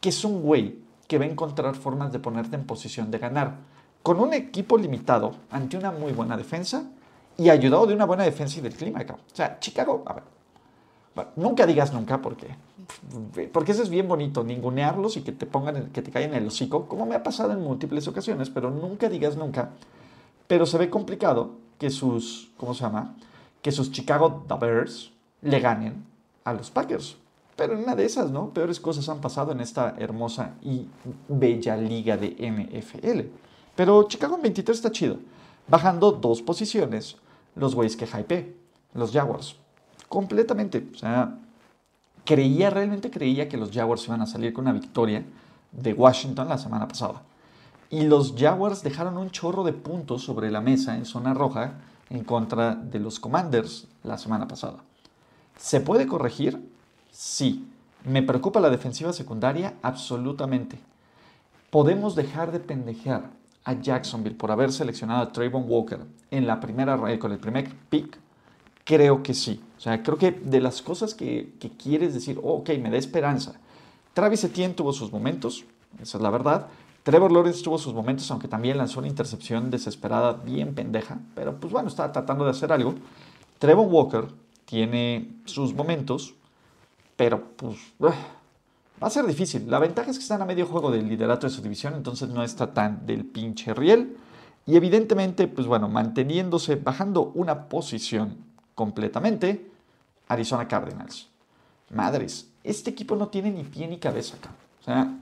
que 0.00 0.08
es 0.08 0.24
un 0.24 0.42
güey 0.42 0.78
que 1.06 1.18
va 1.18 1.24
a 1.24 1.28
encontrar 1.28 1.74
formas 1.76 2.10
de 2.10 2.18
ponerte 2.18 2.56
en 2.56 2.64
posición 2.64 3.10
de 3.10 3.18
ganar. 3.18 3.58
Con 4.02 4.18
un 4.18 4.32
equipo 4.32 4.78
limitado, 4.78 5.36
ante 5.50 5.76
una 5.76 5.92
muy 5.92 6.12
buena 6.12 6.36
defensa 6.36 6.84
y 7.36 7.50
ayudado 7.50 7.86
de 7.86 7.94
una 7.94 8.06
buena 8.06 8.24
defensa 8.24 8.58
y 8.58 8.62
del 8.62 8.74
clima. 8.74 9.00
O 9.00 9.34
sea, 9.36 9.60
Chicago, 9.60 10.02
nunca 11.36 11.66
digas 11.66 11.92
nunca 11.92 12.22
porque, 12.22 12.48
porque 13.52 13.72
eso 13.72 13.82
es 13.82 13.90
bien 13.90 14.08
bonito, 14.08 14.44
ningunearlos 14.44 15.16
y 15.16 15.22
que 15.22 15.32
te 15.32 15.46
pongan, 15.46 15.90
que 15.90 16.02
te 16.02 16.10
caigan 16.10 16.34
el 16.34 16.46
hocico, 16.46 16.86
como 16.86 17.06
me 17.06 17.14
ha 17.14 17.22
pasado 17.22 17.52
en 17.52 17.60
múltiples 17.60 18.08
ocasiones, 18.08 18.50
pero 18.50 18.70
nunca 18.70 19.08
digas 19.08 19.36
nunca. 19.36 19.70
Pero 20.46 20.66
se 20.66 20.78
ve 20.78 20.90
complicado 20.90 21.52
que 21.78 21.90
sus, 21.90 22.50
¿cómo 22.56 22.74
se 22.74 22.82
llama? 22.82 23.14
Que 23.60 23.72
sus 23.72 23.92
Chicago 23.92 24.44
Bears 24.60 25.12
le 25.40 25.60
ganen 25.60 26.04
a 26.44 26.52
los 26.52 26.70
Packers. 26.70 27.16
Pero 27.56 27.74
en 27.74 27.80
una 27.80 27.94
de 27.94 28.04
esas, 28.04 28.30
¿no? 28.30 28.50
Peores 28.50 28.80
cosas 28.80 29.08
han 29.08 29.20
pasado 29.20 29.52
en 29.52 29.60
esta 29.60 29.94
hermosa 29.98 30.54
y 30.62 30.86
bella 31.28 31.76
liga 31.76 32.16
de 32.16 32.30
NFL. 32.30 33.20
Pero 33.76 34.04
Chicago 34.04 34.36
en 34.36 34.42
23 34.42 34.76
está 34.76 34.90
chido. 34.90 35.18
Bajando 35.68 36.12
dos 36.12 36.42
posiciones, 36.42 37.16
los 37.54 37.74
güeyes 37.74 37.96
que 37.96 38.06
hype, 38.06 38.56
los 38.94 39.12
Jaguars 39.12 39.56
completamente. 40.12 40.86
O 40.94 40.98
sea, 40.98 41.38
creía, 42.26 42.68
realmente 42.68 43.10
creía 43.10 43.48
que 43.48 43.56
los 43.56 43.72
Jaguars 43.72 44.06
iban 44.06 44.20
a 44.20 44.26
salir 44.26 44.52
con 44.52 44.66
una 44.66 44.74
victoria 44.74 45.24
de 45.72 45.94
Washington 45.94 46.50
la 46.50 46.58
semana 46.58 46.86
pasada. 46.86 47.22
Y 47.88 48.02
los 48.02 48.34
Jaguars 48.36 48.82
dejaron 48.82 49.16
un 49.16 49.30
chorro 49.30 49.64
de 49.64 49.72
puntos 49.72 50.22
sobre 50.22 50.50
la 50.50 50.60
mesa 50.60 50.98
en 50.98 51.06
zona 51.06 51.32
roja 51.32 51.76
en 52.10 52.24
contra 52.24 52.74
de 52.74 53.00
los 53.00 53.18
Commanders 53.18 53.88
la 54.02 54.18
semana 54.18 54.46
pasada. 54.46 54.80
¿Se 55.56 55.80
puede 55.80 56.06
corregir? 56.06 56.60
Sí. 57.10 57.66
¿Me 58.04 58.22
preocupa 58.22 58.60
la 58.60 58.68
defensiva 58.68 59.14
secundaria? 59.14 59.76
Absolutamente. 59.80 60.78
¿Podemos 61.70 62.14
dejar 62.16 62.52
de 62.52 62.60
pendejear 62.60 63.30
a 63.64 63.80
Jacksonville 63.80 64.36
por 64.36 64.50
haber 64.50 64.72
seleccionado 64.72 65.22
a 65.22 65.32
Trayvon 65.32 65.64
Walker 65.66 66.00
en 66.30 66.46
la 66.46 66.60
primera 66.60 66.98
con 67.18 67.32
el 67.32 67.38
primer 67.38 67.74
pick? 67.88 68.21
Creo 68.84 69.22
que 69.22 69.34
sí. 69.34 69.60
O 69.78 69.80
sea, 69.80 70.02
creo 70.02 70.16
que 70.16 70.30
de 70.32 70.60
las 70.60 70.82
cosas 70.82 71.14
que, 71.14 71.52
quieres 71.82 72.14
decir, 72.14 72.38
oh, 72.42 72.58
ok, 72.58 72.70
me 72.80 72.90
da 72.90 72.96
esperanza. 72.96 73.54
Travis 74.14 74.44
Etienne 74.44 74.74
tuvo 74.74 74.92
sus 74.92 75.12
momentos, 75.12 75.64
esa 76.00 76.18
es 76.18 76.22
la 76.22 76.30
verdad. 76.30 76.66
Trevor 77.02 77.32
Lawrence 77.32 77.64
tuvo 77.64 77.78
sus 77.78 77.94
momentos, 77.94 78.30
aunque 78.30 78.46
también 78.46 78.78
lanzó 78.78 79.00
una 79.00 79.08
intercepción 79.08 79.70
desesperada, 79.70 80.34
bien 80.34 80.74
pendeja, 80.74 81.18
pero 81.34 81.56
pues 81.58 81.72
bueno, 81.72 81.88
estaba 81.88 82.12
tratando 82.12 82.44
de 82.44 82.50
hacer 82.50 82.72
algo. 82.72 82.94
Trevor 83.58 83.86
Walker 83.88 84.28
tiene 84.66 85.32
sus 85.46 85.74
momentos, 85.74 86.34
pero 87.16 87.42
pues 87.56 87.78
va 88.00 88.14
a 89.00 89.10
ser 89.10 89.26
difícil. 89.26 89.68
La 89.68 89.80
ventaja 89.80 90.10
es 90.10 90.18
que 90.18 90.22
están 90.22 90.42
a 90.42 90.46
medio 90.46 90.66
juego 90.66 90.90
del 90.92 91.08
liderato 91.08 91.46
de 91.46 91.52
su 91.52 91.60
división, 91.60 91.94
entonces 91.94 92.28
no 92.28 92.44
está 92.44 92.72
tan 92.72 93.04
del 93.04 93.24
pinche 93.24 93.74
riel. 93.74 94.16
Y 94.64 94.76
evidentemente, 94.76 95.48
pues 95.48 95.66
bueno, 95.66 95.88
manteniéndose, 95.88 96.76
bajando 96.76 97.32
una 97.34 97.68
posición 97.68 98.51
completamente 98.74 99.70
Arizona 100.28 100.66
Cardinals. 100.68 101.28
Madres, 101.90 102.48
este 102.64 102.90
equipo 102.90 103.16
no 103.16 103.28
tiene 103.28 103.50
ni 103.50 103.64
pie 103.64 103.86
ni 103.86 103.98
cabeza 103.98 104.36
acá. 104.36 104.50
O 104.80 104.84
sea, 104.84 105.18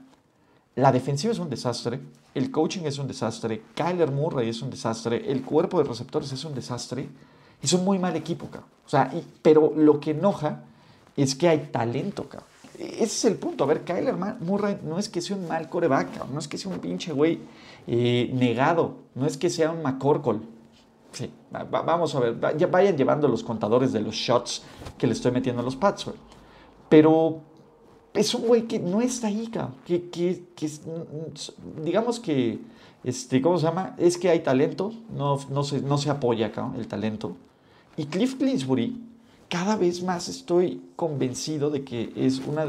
la 0.75 0.91
defensiva 0.91 1.33
es 1.33 1.39
un 1.39 1.49
desastre, 1.49 1.99
el 2.33 2.49
coaching 2.49 2.83
es 2.85 2.97
un 2.97 3.07
desastre, 3.07 3.63
Kyler 3.75 4.11
Murray 4.11 4.49
es 4.49 4.61
un 4.61 4.69
desastre, 4.69 5.29
el 5.31 5.43
cuerpo 5.43 5.79
de 5.79 5.89
receptores 5.89 6.31
es 6.31 6.45
un 6.45 6.55
desastre. 6.55 7.09
Es 7.61 7.73
un 7.73 7.85
muy 7.85 7.99
mal 7.99 8.15
equipo, 8.15 8.47
acá. 8.47 8.63
O 8.85 8.89
sea, 8.89 9.11
pero 9.41 9.73
lo 9.75 9.99
que 9.99 10.11
enoja 10.11 10.63
es 11.15 11.35
que 11.35 11.47
hay 11.47 11.69
talento, 11.71 12.23
acá. 12.23 12.43
Ese 12.77 13.03
es 13.03 13.25
el 13.25 13.35
punto. 13.35 13.63
A 13.63 13.67
ver, 13.67 13.83
Kyler 13.83 14.15
Murray 14.39 14.79
no 14.83 14.97
es 14.97 15.09
que 15.09 15.21
sea 15.21 15.35
un 15.35 15.47
mal 15.47 15.69
coreback, 15.69 16.27
no 16.31 16.39
es 16.39 16.47
que 16.47 16.57
sea 16.57 16.71
un 16.71 16.79
pinche 16.79 17.13
güey 17.13 17.39
eh, 17.85 18.31
negado, 18.33 18.95
no 19.13 19.27
es 19.27 19.37
que 19.37 19.49
sea 19.49 19.71
un 19.71 19.83
McCorkle. 19.83 20.39
Sí, 21.11 21.29
vamos 21.69 22.15
a 22.15 22.19
ver, 22.21 22.35
vayan 22.69 22.95
llevando 22.95 23.27
los 23.27 23.43
contadores 23.43 23.91
de 23.91 23.99
los 23.99 24.15
shots 24.15 24.63
que 24.97 25.07
le 25.07 25.13
estoy 25.13 25.31
metiendo 25.31 25.61
a 25.61 25.65
los 25.65 25.75
pads, 25.75 26.05
Pero 26.87 27.41
es 28.13 28.33
un 28.33 28.47
güey 28.47 28.63
que 28.63 28.79
no 28.79 29.01
está 29.01 29.27
ahí, 29.27 29.49
Que, 29.85 30.43
digamos 31.83 32.19
que, 32.19 32.59
este, 33.03 33.41
¿cómo 33.41 33.57
se 33.57 33.65
llama? 33.65 33.95
Es 33.97 34.17
que 34.17 34.29
hay 34.29 34.39
talento, 34.39 34.93
no, 35.13 35.37
se, 35.63 36.09
apoya 36.09 36.47
acá 36.47 36.71
el 36.77 36.87
talento. 36.87 37.35
Y 37.97 38.05
Cliff 38.05 38.35
Clinsbury, 38.35 39.03
cada 39.49 39.75
vez 39.75 40.01
más 40.01 40.29
estoy 40.29 40.81
convencido 40.95 41.69
de 41.69 41.83
que 41.83 42.13
es, 42.15 42.39
una, 42.39 42.65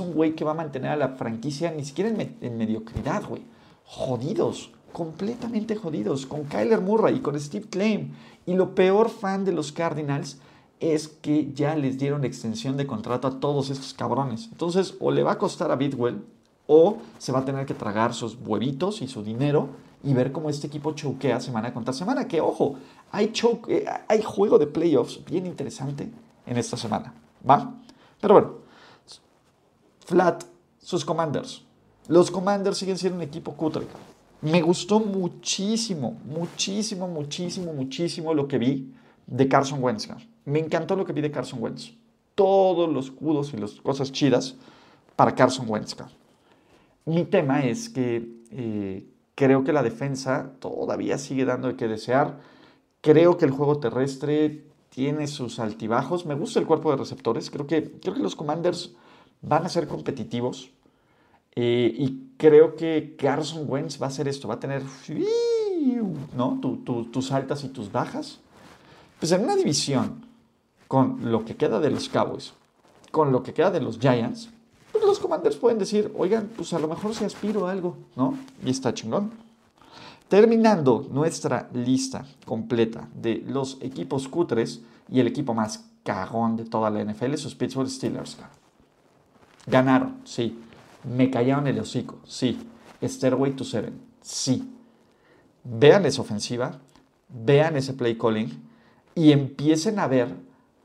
un 0.00 0.14
güey 0.14 0.34
que 0.34 0.44
va 0.44 0.52
a 0.52 0.54
mantener 0.54 0.90
a 0.92 0.96
la 0.96 1.08
franquicia 1.10 1.70
ni 1.70 1.84
siquiera 1.84 2.08
en, 2.08 2.36
en 2.40 2.56
mediocridad, 2.56 3.24
güey. 3.28 3.42
Jodidos 3.84 4.70
completamente 4.92 5.76
jodidos 5.76 6.26
con 6.26 6.44
Kyler 6.44 6.80
Murray 6.80 7.16
y 7.16 7.20
con 7.20 7.38
Steve 7.38 7.66
Klein. 7.68 8.14
Y 8.46 8.54
lo 8.54 8.74
peor 8.74 9.08
fan 9.10 9.44
de 9.44 9.52
los 9.52 9.72
Cardinals 9.72 10.38
es 10.80 11.08
que 11.08 11.52
ya 11.52 11.76
les 11.76 11.98
dieron 11.98 12.24
extensión 12.24 12.76
de 12.76 12.86
contrato 12.86 13.28
a 13.28 13.38
todos 13.38 13.70
estos 13.70 13.94
cabrones. 13.94 14.48
Entonces, 14.50 14.94
o 14.98 15.10
le 15.10 15.22
va 15.22 15.32
a 15.32 15.38
costar 15.38 15.70
a 15.70 15.76
Bidwell 15.76 16.24
o 16.66 16.98
se 17.18 17.32
va 17.32 17.40
a 17.40 17.44
tener 17.44 17.66
que 17.66 17.74
tragar 17.74 18.14
sus 18.14 18.36
huevitos 18.44 19.02
y 19.02 19.08
su 19.08 19.22
dinero 19.22 19.68
y 20.02 20.12
ver 20.14 20.32
cómo 20.32 20.50
este 20.50 20.66
equipo 20.66 20.92
choquea 20.92 21.40
semana 21.40 21.72
contra 21.72 21.92
semana. 21.92 22.26
Que 22.26 22.40
ojo, 22.40 22.76
hay, 23.10 23.32
eh, 23.68 23.84
hay 24.08 24.22
juego 24.22 24.58
de 24.58 24.66
playoffs 24.66 25.24
bien 25.24 25.46
interesante 25.46 26.10
en 26.46 26.56
esta 26.58 26.76
semana. 26.76 27.14
¿Va? 27.48 27.74
Pero 28.20 28.34
bueno, 28.34 28.52
flat 30.04 30.44
sus 30.80 31.04
commanders. 31.04 31.62
Los 32.08 32.30
commanders 32.30 32.78
siguen 32.78 32.98
siendo 32.98 33.18
un 33.18 33.22
equipo 33.22 33.52
cutre. 33.52 33.86
Me 34.42 34.60
gustó 34.60 34.98
muchísimo, 34.98 36.20
muchísimo, 36.24 37.06
muchísimo, 37.06 37.72
muchísimo 37.72 38.34
lo 38.34 38.48
que 38.48 38.58
vi 38.58 38.92
de 39.24 39.46
Carson 39.46 39.80
Wentz. 39.80 40.08
Me 40.44 40.58
encantó 40.58 40.96
lo 40.96 41.04
que 41.04 41.12
vi 41.12 41.20
de 41.20 41.30
Carson 41.30 41.62
Wentz. 41.62 41.92
Todos 42.34 42.92
los 42.92 43.12
cudos 43.12 43.54
y 43.54 43.56
las 43.56 43.72
cosas 43.80 44.10
chidas 44.10 44.56
para 45.14 45.36
Carson 45.36 45.66
Wentz. 45.68 45.94
Mi 47.04 47.24
tema 47.24 47.64
es 47.64 47.88
que 47.88 48.28
eh, 48.50 49.06
creo 49.36 49.62
que 49.62 49.72
la 49.72 49.84
defensa 49.84 50.50
todavía 50.58 51.18
sigue 51.18 51.44
dando 51.44 51.68
de 51.68 51.76
qué 51.76 51.86
desear. 51.86 52.40
Creo 53.00 53.38
que 53.38 53.44
el 53.44 53.52
juego 53.52 53.78
terrestre 53.78 54.64
tiene 54.88 55.28
sus 55.28 55.60
altibajos. 55.60 56.26
Me 56.26 56.34
gusta 56.34 56.58
el 56.58 56.66
cuerpo 56.66 56.90
de 56.90 56.96
receptores. 56.96 57.48
Creo 57.48 57.68
que, 57.68 57.92
creo 58.00 58.14
que 58.14 58.20
los 58.20 58.34
Commanders 58.34 58.92
van 59.40 59.64
a 59.64 59.68
ser 59.68 59.86
competitivos. 59.86 60.72
Eh, 61.54 61.94
y 61.96 62.34
creo 62.38 62.76
que 62.76 63.14
Carson 63.18 63.66
Wentz 63.68 64.00
va 64.00 64.06
a 64.06 64.08
hacer 64.08 64.26
esto, 64.26 64.48
va 64.48 64.54
a 64.54 64.60
tener 64.60 64.82
¿no? 66.36 66.60
tus 67.12 67.32
altas 67.32 67.64
y 67.64 67.68
tus 67.68 67.92
bajas. 67.92 68.38
Pues 69.18 69.32
en 69.32 69.44
una 69.44 69.56
división 69.56 70.26
con 70.88 71.30
lo 71.30 71.44
que 71.44 71.56
queda 71.56 71.78
de 71.78 71.90
los 71.90 72.08
Cowboys, 72.08 72.54
con 73.10 73.32
lo 73.32 73.42
que 73.42 73.52
queda 73.52 73.70
de 73.70 73.80
los 73.80 73.98
Giants, 73.98 74.50
pues 74.90 75.04
los 75.04 75.18
Commanders 75.18 75.56
pueden 75.56 75.78
decir, 75.78 76.12
oigan, 76.16 76.50
pues 76.56 76.72
a 76.72 76.78
lo 76.78 76.88
mejor 76.88 77.14
se 77.14 77.24
aspiro 77.24 77.66
a 77.66 77.72
algo, 77.72 77.96
¿no? 78.16 78.36
Y 78.64 78.70
está 78.70 78.92
chingón. 78.92 79.30
Terminando 80.28 81.06
nuestra 81.10 81.68
lista 81.72 82.26
completa 82.46 83.08
de 83.14 83.44
los 83.46 83.78
equipos 83.80 84.28
cutres 84.28 84.80
y 85.10 85.20
el 85.20 85.26
equipo 85.26 85.54
más 85.54 85.84
cagón 86.02 86.56
de 86.56 86.64
toda 86.64 86.90
la 86.90 87.04
NFL, 87.04 87.34
sus 87.34 87.54
Pittsburgh 87.54 87.88
Steelers. 87.88 88.38
Ganaron, 89.66 90.16
sí 90.24 90.58
me 91.04 91.30
callaron 91.30 91.66
el 91.66 91.78
hocico, 91.78 92.20
sí. 92.24 92.58
Stairway 93.02 93.52
to 93.52 93.64
Seven, 93.64 94.00
sí. 94.20 94.72
Vean 95.64 96.06
esa 96.06 96.22
ofensiva, 96.22 96.80
vean 97.28 97.76
ese 97.76 97.94
play 97.94 98.16
calling 98.16 98.48
y 99.14 99.32
empiecen 99.32 99.98
a 99.98 100.06
ver 100.06 100.36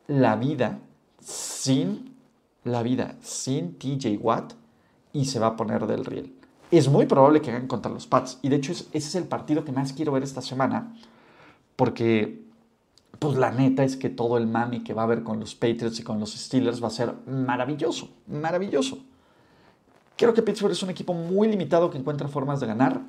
la 0.08 0.36
vida 0.36 0.80
sin 1.20 2.16
la 2.64 2.84
vida 2.84 3.16
sin 3.22 3.78
TJ 3.78 4.18
Watt 4.20 4.54
y 5.14 5.26
se 5.26 5.40
va 5.40 5.48
a 5.48 5.56
poner 5.56 5.88
del 5.88 6.06
riel. 6.06 6.34
Es 6.70 6.90
muy 6.90 7.06
probable 7.06 7.42
que 7.42 7.50
hagan 7.50 7.68
contra 7.68 7.92
los 7.92 8.08
Pats 8.08 8.40
y 8.42 8.50
de 8.50 8.58
hecho 8.58 8.72
ese 8.72 8.88
es 8.94 9.16
el 9.16 9.24
partido 9.24 9.64
que 9.64 9.72
más 9.72 9.94
quiero 9.94 10.12
ver 10.12 10.24
esta 10.24 10.42
semana 10.42 10.94
porque 11.76 12.46
pues 13.20 13.38
la 13.38 13.52
neta 13.52 13.84
es 13.84 13.96
que 13.96 14.10
todo 14.10 14.38
el 14.38 14.48
mami 14.48 14.84
que 14.84 14.94
va 14.94 15.04
a 15.04 15.06
haber 15.06 15.24
con 15.24 15.40
los 15.40 15.56
Patriots 15.56 16.00
y 16.00 16.04
con 16.04 16.20
los 16.20 16.34
Steelers 16.34 16.84
va 16.84 16.88
a 16.88 16.92
ser 16.92 17.14
maravilloso, 17.26 18.10
maravilloso. 18.28 19.00
Creo 20.18 20.34
que 20.34 20.42
Pittsburgh 20.42 20.72
es 20.72 20.82
un 20.82 20.90
equipo 20.90 21.14
muy 21.14 21.48
limitado 21.48 21.90
que 21.92 21.98
encuentra 21.98 22.28
formas 22.28 22.60
de 22.60 22.68
ganar 22.68 23.02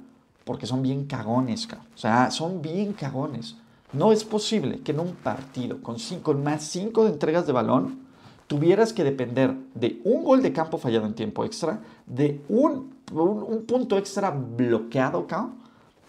porque 0.45 0.67
son 0.67 0.83
bien 0.83 1.05
cagones, 1.07 1.69
o 1.95 1.99
sea, 1.99 2.31
son 2.31 2.62
bien 2.62 2.93
cagones. 2.93 3.57
No 3.93 4.12
es 4.12 4.25
posible 4.25 4.81
que 4.81 4.93
en 4.93 5.00
un 5.00 5.15
partido 5.15 5.83
con, 5.83 5.97
más 6.43 6.62
cinco 6.62 7.07
entregas 7.07 7.47
de 7.47 7.53
balón 7.53 8.00
tuvieras 8.47 8.93
que 8.93 9.05
depender 9.05 9.55
de 9.75 10.00
un 10.05 10.25
gol 10.25 10.43
de 10.43 10.53
campo 10.53 10.77
fallado 10.77 11.07
en 11.07 11.15
tiempo 11.15 11.45
extra, 11.45 11.81
de 12.07 12.43
un, 12.49 12.95
un, 13.12 13.65
punto 13.67 13.97
extra 13.97 14.31
bloqueado, 14.31 15.27
cabrón, 15.27 15.55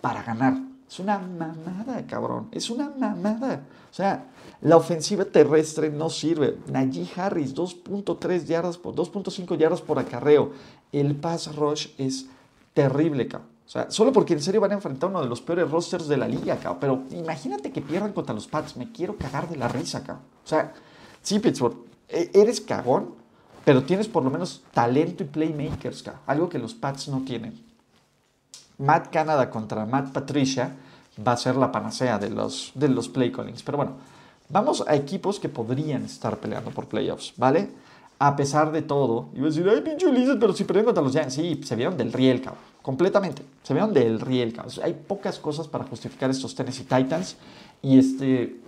para 0.02 0.24
ganar. 0.24 0.58
Es 0.90 1.00
una 1.00 1.20
mamada, 1.20 2.06
cabrón. 2.08 2.48
Es 2.52 2.70
una 2.70 2.90
mamada. 2.90 3.64
O 3.92 3.94
sea, 3.94 4.26
la 4.62 4.76
ofensiva 4.76 5.26
terrestre 5.26 5.90
no 5.90 6.10
sirve. 6.10 6.58
Najee 6.68 7.08
Harris, 7.16 7.56
2.3 7.56 8.46
yardas 8.46 8.78
por 8.78 8.94
2.5 8.94 9.58
yardas 9.58 9.82
por 9.82 10.00
acarreo. 10.00 10.52
El 10.92 11.16
pass 11.16 11.56
rush 11.56 11.90
es 11.98 12.26
terrible, 12.74 13.28
cabrón. 13.28 13.50
O 13.66 13.72
sea, 13.72 13.92
solo 13.92 14.12
porque 14.12 14.34
en 14.34 14.42
serio 14.42 14.60
van 14.60 14.72
a 14.72 14.76
enfrentar 14.76 15.10
uno 15.12 15.22
de 15.22 15.30
los 15.30 15.42
peores 15.42 15.70
rosters 15.70 16.08
de 16.08 16.18
la 16.18 16.28
liga, 16.28 16.58
cabrón. 16.58 17.06
Pero 17.10 17.22
imagínate 17.22 17.72
que 17.72 17.82
pierdan 17.82 18.14
contra 18.14 18.34
los 18.34 18.48
Pats. 18.48 18.76
Me 18.76 18.92
quiero 18.92 19.16
cagar 19.16 19.48
de 19.48 19.56
la 19.56 19.68
risa, 19.68 20.04
cabrón. 20.04 20.26
O 20.44 20.48
sea, 20.48 20.74
sí, 21.22 21.40
Pittsburgh, 21.40 21.78
e-, 22.10 22.32
eres 22.34 22.60
cagón, 22.60 23.14
pero 23.64 23.84
tienes 23.84 24.08
por 24.08 24.24
lo 24.24 24.32
menos 24.32 24.64
talento 24.74 25.24
y 25.24 25.28
playmakers, 25.28 26.04
cabrón. 26.04 26.24
Algo 26.26 26.50
que 26.50 26.60
los 26.60 26.74
Pats 26.74 27.08
no 27.08 27.22
tienen. 27.24 27.64
Matt 28.80 29.10
Canada 29.12 29.50
contra 29.50 29.86
Matt 29.86 30.12
Patricia 30.14 30.76
va 31.26 31.34
a 31.34 31.38
ser 31.38 31.56
la 31.56 31.72
panacea 31.72 32.18
de 32.18 32.30
los, 32.30 32.72
de 32.74 32.90
los 32.90 33.08
play 33.08 33.32
callings. 33.32 33.62
Pero 33.62 33.78
bueno, 33.78 33.98
vamos 34.50 34.84
a 34.86 34.96
equipos 34.96 35.40
que 35.40 35.48
podrían 35.48 36.04
estar 36.04 36.38
peleando 36.38 36.72
por 36.72 36.88
playoffs, 36.88 37.34
¿vale? 37.38 37.70
A 38.18 38.36
pesar 38.36 38.72
de 38.72 38.82
todo, 38.82 39.30
iba 39.34 39.46
a 39.46 39.50
decir, 39.50 39.68
ay, 39.70 39.82
pinche 39.82 40.08
Ulises, 40.08 40.36
pero 40.40 40.52
si 40.52 40.66
perdieron 40.66 40.88
contra 40.88 41.04
los 41.04 41.14
Giants, 41.14 41.36
sí, 41.36 41.62
se 41.64 41.76
vieron 41.76 41.96
del 41.96 42.12
riel, 42.12 42.42
cabrón, 42.42 42.62
completamente, 42.82 43.44
se 43.64 43.74
vieron 43.74 43.94
del 43.94 44.20
riel, 44.20 44.52
cabrón. 44.52 44.74
Hay 44.84 44.94
pocas 44.94 45.40
cosas 45.40 45.68
para 45.68 45.86
justificar 45.86 46.30
estos 46.30 46.54
Tennessee 46.54 46.84
Titans 46.84 47.38
y, 47.82 47.98
este, 47.98 48.60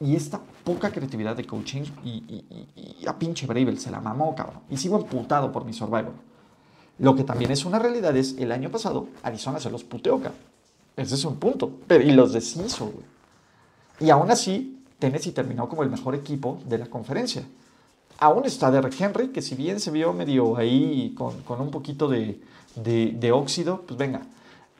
y 0.00 0.14
esta 0.14 0.40
poca 0.62 0.92
creatividad 0.92 1.34
de 1.34 1.44
coaching 1.44 1.82
y, 2.04 2.44
y, 2.76 3.06
a 3.06 3.18
pinche 3.18 3.46
Bravel 3.46 3.80
se 3.80 3.90
la 3.90 4.00
mamó, 4.00 4.34
cabrón. 4.36 4.60
Y 4.70 4.76
sigo 4.76 4.96
emputado 4.96 5.50
por 5.50 5.64
mi 5.64 5.72
Survivor. 5.72 6.12
Lo 6.98 7.16
que 7.16 7.24
también 7.24 7.50
es 7.50 7.64
una 7.64 7.78
realidad 7.78 8.16
es, 8.16 8.36
el 8.38 8.52
año 8.52 8.70
pasado, 8.70 9.08
Arizona 9.22 9.58
se 9.58 9.70
los 9.70 9.82
puteó, 9.82 10.18
cabrón. 10.18 10.38
Ese 10.96 11.14
es 11.14 11.24
un 11.24 11.36
punto. 11.36 11.72
Pero, 11.86 12.04
y 12.04 12.12
los 12.12 12.32
deshizo, 12.32 12.86
güey. 12.86 13.06
Y 14.00 14.10
aún 14.10 14.30
así, 14.30 14.79
Tennessee 15.00 15.32
terminó 15.32 15.68
como 15.68 15.82
el 15.82 15.90
mejor 15.90 16.14
equipo 16.14 16.60
de 16.66 16.78
la 16.78 16.86
conferencia. 16.86 17.44
Aún 18.18 18.44
está 18.44 18.70
Derrick 18.70 19.00
Henry, 19.00 19.28
que 19.28 19.42
si 19.42 19.54
bien 19.54 19.80
se 19.80 19.90
vio 19.90 20.12
medio 20.12 20.56
ahí 20.56 21.14
con, 21.16 21.42
con 21.42 21.60
un 21.60 21.70
poquito 21.70 22.06
de, 22.06 22.40
de, 22.76 23.32
óxido, 23.32 23.82
pues 23.86 23.98
venga. 23.98 24.22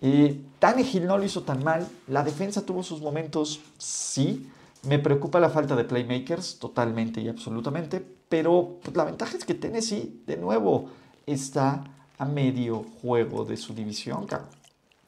Eh, 0.02 0.40
Tannehill 0.58 1.06
no 1.06 1.18
lo 1.18 1.24
hizo 1.24 1.42
tan 1.42 1.64
mal. 1.64 1.88
La 2.06 2.22
defensa 2.22 2.64
tuvo 2.64 2.82
sus 2.82 3.00
momentos, 3.00 3.60
sí. 3.78 4.50
Me 4.86 4.98
preocupa 4.98 5.40
la 5.40 5.50
falta 5.50 5.74
de 5.74 5.84
playmakers, 5.84 6.58
totalmente 6.58 7.20
y 7.20 7.28
absolutamente. 7.28 8.04
Pero 8.28 8.78
pues, 8.82 8.96
la 8.96 9.04
ventaja 9.04 9.36
es 9.36 9.44
que 9.44 9.54
Tennessee, 9.54 10.22
de 10.26 10.36
nuevo, 10.36 10.90
está 11.26 11.84
a 12.18 12.24
medio 12.26 12.84
juego 13.00 13.44
de 13.44 13.56
su 13.56 13.74
división. 13.74 14.26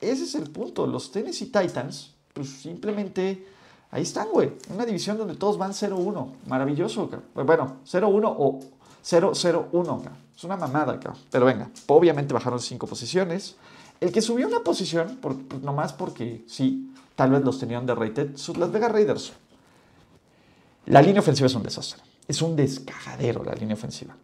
Ese 0.00 0.25
es 0.25 0.35
el 0.35 0.50
punto. 0.50 0.87
Los 0.87 1.12
Tennessee 1.12 1.47
Titans, 1.47 2.14
pues 2.33 2.49
simplemente 2.49 3.46
ahí 3.92 4.02
están, 4.02 4.28
güey. 4.33 4.50
Una 4.74 4.85
división 4.85 5.16
donde 5.16 5.37
todos 5.37 5.57
van 5.57 5.70
0-1. 5.70 6.26
Maravilloso, 6.48 7.09
cabrón. 7.09 7.46
Bueno, 7.46 7.76
0-1 7.87 8.35
o 8.37 8.61
0-0-1, 9.05 10.02
Es 10.37 10.44
una 10.44 10.57
mamada, 10.57 10.98
cabrón. 10.98 11.22
Pero 11.31 11.46
venga, 11.46 11.70
obviamente 11.87 12.35
bajaron 12.35 12.59
cinco 12.59 12.88
posiciones. 12.88 13.57
El 14.00 14.11
que 14.11 14.20
subió 14.20 14.48
una 14.48 14.61
posición, 14.61 15.20
nomás 15.62 15.92
porque 15.92 16.42
sí, 16.48 16.92
tal 17.14 17.31
vez 17.31 17.44
los 17.44 17.61
tenían 17.61 17.87
de 17.87 17.94
rated, 17.94 18.31
las 18.59 18.72
Vegas 18.72 18.90
Raiders. 18.90 19.33
La 20.87 21.00
línea 21.00 21.20
ofensiva 21.20 21.46
es 21.46 21.55
un 21.55 21.62
desastre. 21.62 22.02
Es 22.26 22.42
un 22.42 22.57
descajadero 22.57 23.44
la 23.44 23.55
línea 23.55 23.74
ofensiva. 23.74 24.16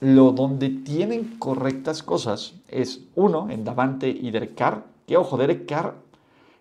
Lo 0.00 0.30
donde 0.30 0.68
tienen 0.68 1.38
correctas 1.38 2.04
cosas 2.04 2.54
es, 2.68 3.00
uno, 3.16 3.50
en 3.50 3.64
Davante 3.64 4.08
y 4.08 4.30
Derek 4.30 4.54
Carr, 4.54 4.84
que, 5.06 5.16
ojo, 5.16 5.36
Derek 5.36 5.66
Carr 5.66 5.96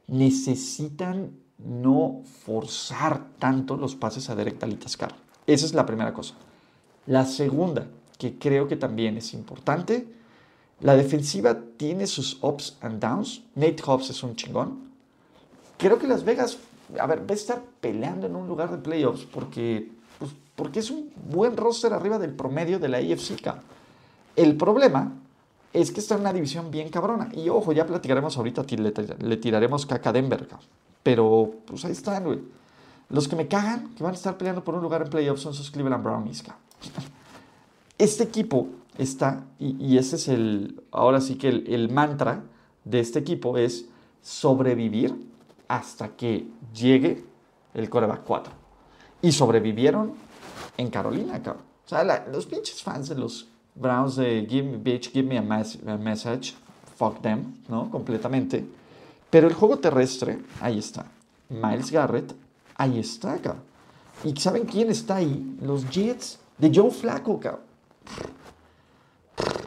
necesitan 0.08 1.32
no 1.58 2.22
forzar 2.46 3.26
tanto 3.40 3.78
los 3.78 3.96
pases 3.96 4.30
a 4.30 4.36
Derek 4.36 4.60
Talitas 4.60 4.98
Carr. 4.98 5.16
Esa 5.46 5.66
es 5.66 5.74
la 5.74 5.86
primera 5.86 6.14
cosa. 6.14 6.36
La 7.06 7.26
segunda, 7.26 7.88
que 8.18 8.38
creo 8.38 8.68
que 8.68 8.76
también 8.76 9.18
es 9.18 9.34
importante, 9.34 10.08
la 10.82 10.96
defensiva 10.96 11.58
tiene 11.78 12.06
sus 12.06 12.38
ups 12.44 12.78
and 12.82 13.02
downs. 13.02 13.42
Nate 13.56 13.82
Hobbs 13.86 14.10
es 14.10 14.22
un 14.24 14.36
chingón. 14.36 14.92
Creo 15.78 15.98
que 15.98 16.08
Las 16.08 16.24
Vegas, 16.24 16.58
a 17.00 17.08
ver, 17.08 17.22
va 17.22 17.32
a 17.32 17.34
estar 17.34 17.64
peleando 17.82 18.28
en 18.28 18.36
un 18.36 18.48
lugar 18.48 18.70
de 18.72 18.78
playoffs 18.78 19.26
porque 19.26 19.90
porque 20.58 20.80
es 20.80 20.90
un 20.90 21.12
buen 21.30 21.56
roster 21.56 21.94
arriba 21.94 22.18
del 22.18 22.34
promedio 22.34 22.80
de 22.80 22.90
la 22.90 22.98
AFC. 22.98 23.40
El 24.36 24.58
problema 24.58 25.14
es 25.72 25.92
que 25.92 26.00
está 26.00 26.16
en 26.16 26.22
una 26.22 26.34
división 26.34 26.72
bien 26.72 26.90
cabrona. 26.90 27.30
Y 27.32 27.48
ojo, 27.50 27.74
ya 27.74 27.86
platicaremos 27.86 28.36
ahorita, 28.38 28.64
le, 28.64 28.92
le 29.20 29.38
tiraremos 29.38 29.86
caca 29.86 30.10
a 30.10 30.14
Denver. 30.14 30.48
Pero 31.08 31.54
pues 31.66 31.86
ahí 31.86 31.94
están, 31.94 32.26
güey. 32.26 32.40
Los 33.08 33.30
que 33.30 33.38
me 33.38 33.48
cagan, 33.48 33.96
que 33.96 34.04
van 34.04 34.12
a 34.12 34.16
estar 34.16 34.38
peleando 34.38 34.62
por 34.62 34.76
un 34.76 34.82
lugar 34.82 35.04
en 35.04 35.10
playoffs, 35.10 35.40
son 35.40 35.54
sus 35.54 35.72
Cleveland 35.72 36.04
Brownies. 36.04 36.44
Este 37.98 38.26
equipo 38.26 38.68
está, 38.98 39.46
y, 39.58 39.78
y 39.80 39.98
ese 39.98 40.18
es 40.18 40.28
el, 40.28 40.84
ahora 40.92 41.22
sí 41.22 41.36
que 41.36 41.48
el, 41.48 41.74
el 41.74 41.90
mantra 41.90 42.44
de 42.84 43.00
este 43.00 43.20
equipo 43.20 43.58
es 43.58 43.86
sobrevivir 44.22 45.16
hasta 45.70 46.10
que 46.10 46.50
llegue 46.74 47.24
el 47.74 47.90
coreback 47.90 48.26
4. 48.26 48.52
Y 49.22 49.32
sobrevivieron 49.32 50.12
en 50.76 50.90
Carolina, 50.90 51.42
cabrón. 51.42 51.64
O 51.86 51.88
sea, 51.88 52.04
los 52.34 52.48
pinches 52.48 52.84
fans 52.84 53.08
de 53.08 53.16
los 53.16 53.48
Browns 53.76 54.18
de 54.18 54.46
Give 54.46 54.70
me, 54.70 54.78
bitch, 54.78 55.10
give 55.14 55.26
me 55.26 55.38
a, 55.38 55.98
message, 55.98 56.54
fuck 56.98 57.22
them, 57.22 57.56
¿no? 57.70 57.90
Completamente. 57.90 58.66
Pero 59.30 59.48
el 59.48 59.54
juego 59.54 59.80
terrestre, 59.80 60.40
ahí 60.62 60.80
está. 60.80 61.06
Miles 61.50 61.92
Garrett, 61.92 62.36
ahí 62.76 63.00
está, 63.00 63.38
cabrón. 63.38 63.64
¿Y 64.24 64.36
saben 64.40 64.66
quién 64.66 64.90
está 64.90 65.18
ahí? 65.18 65.58
Los 65.62 65.90
Jets 65.90 66.40
de 66.58 66.72
Joe 66.74 66.92
Flacco, 66.92 67.40
cabrón. 67.40 67.62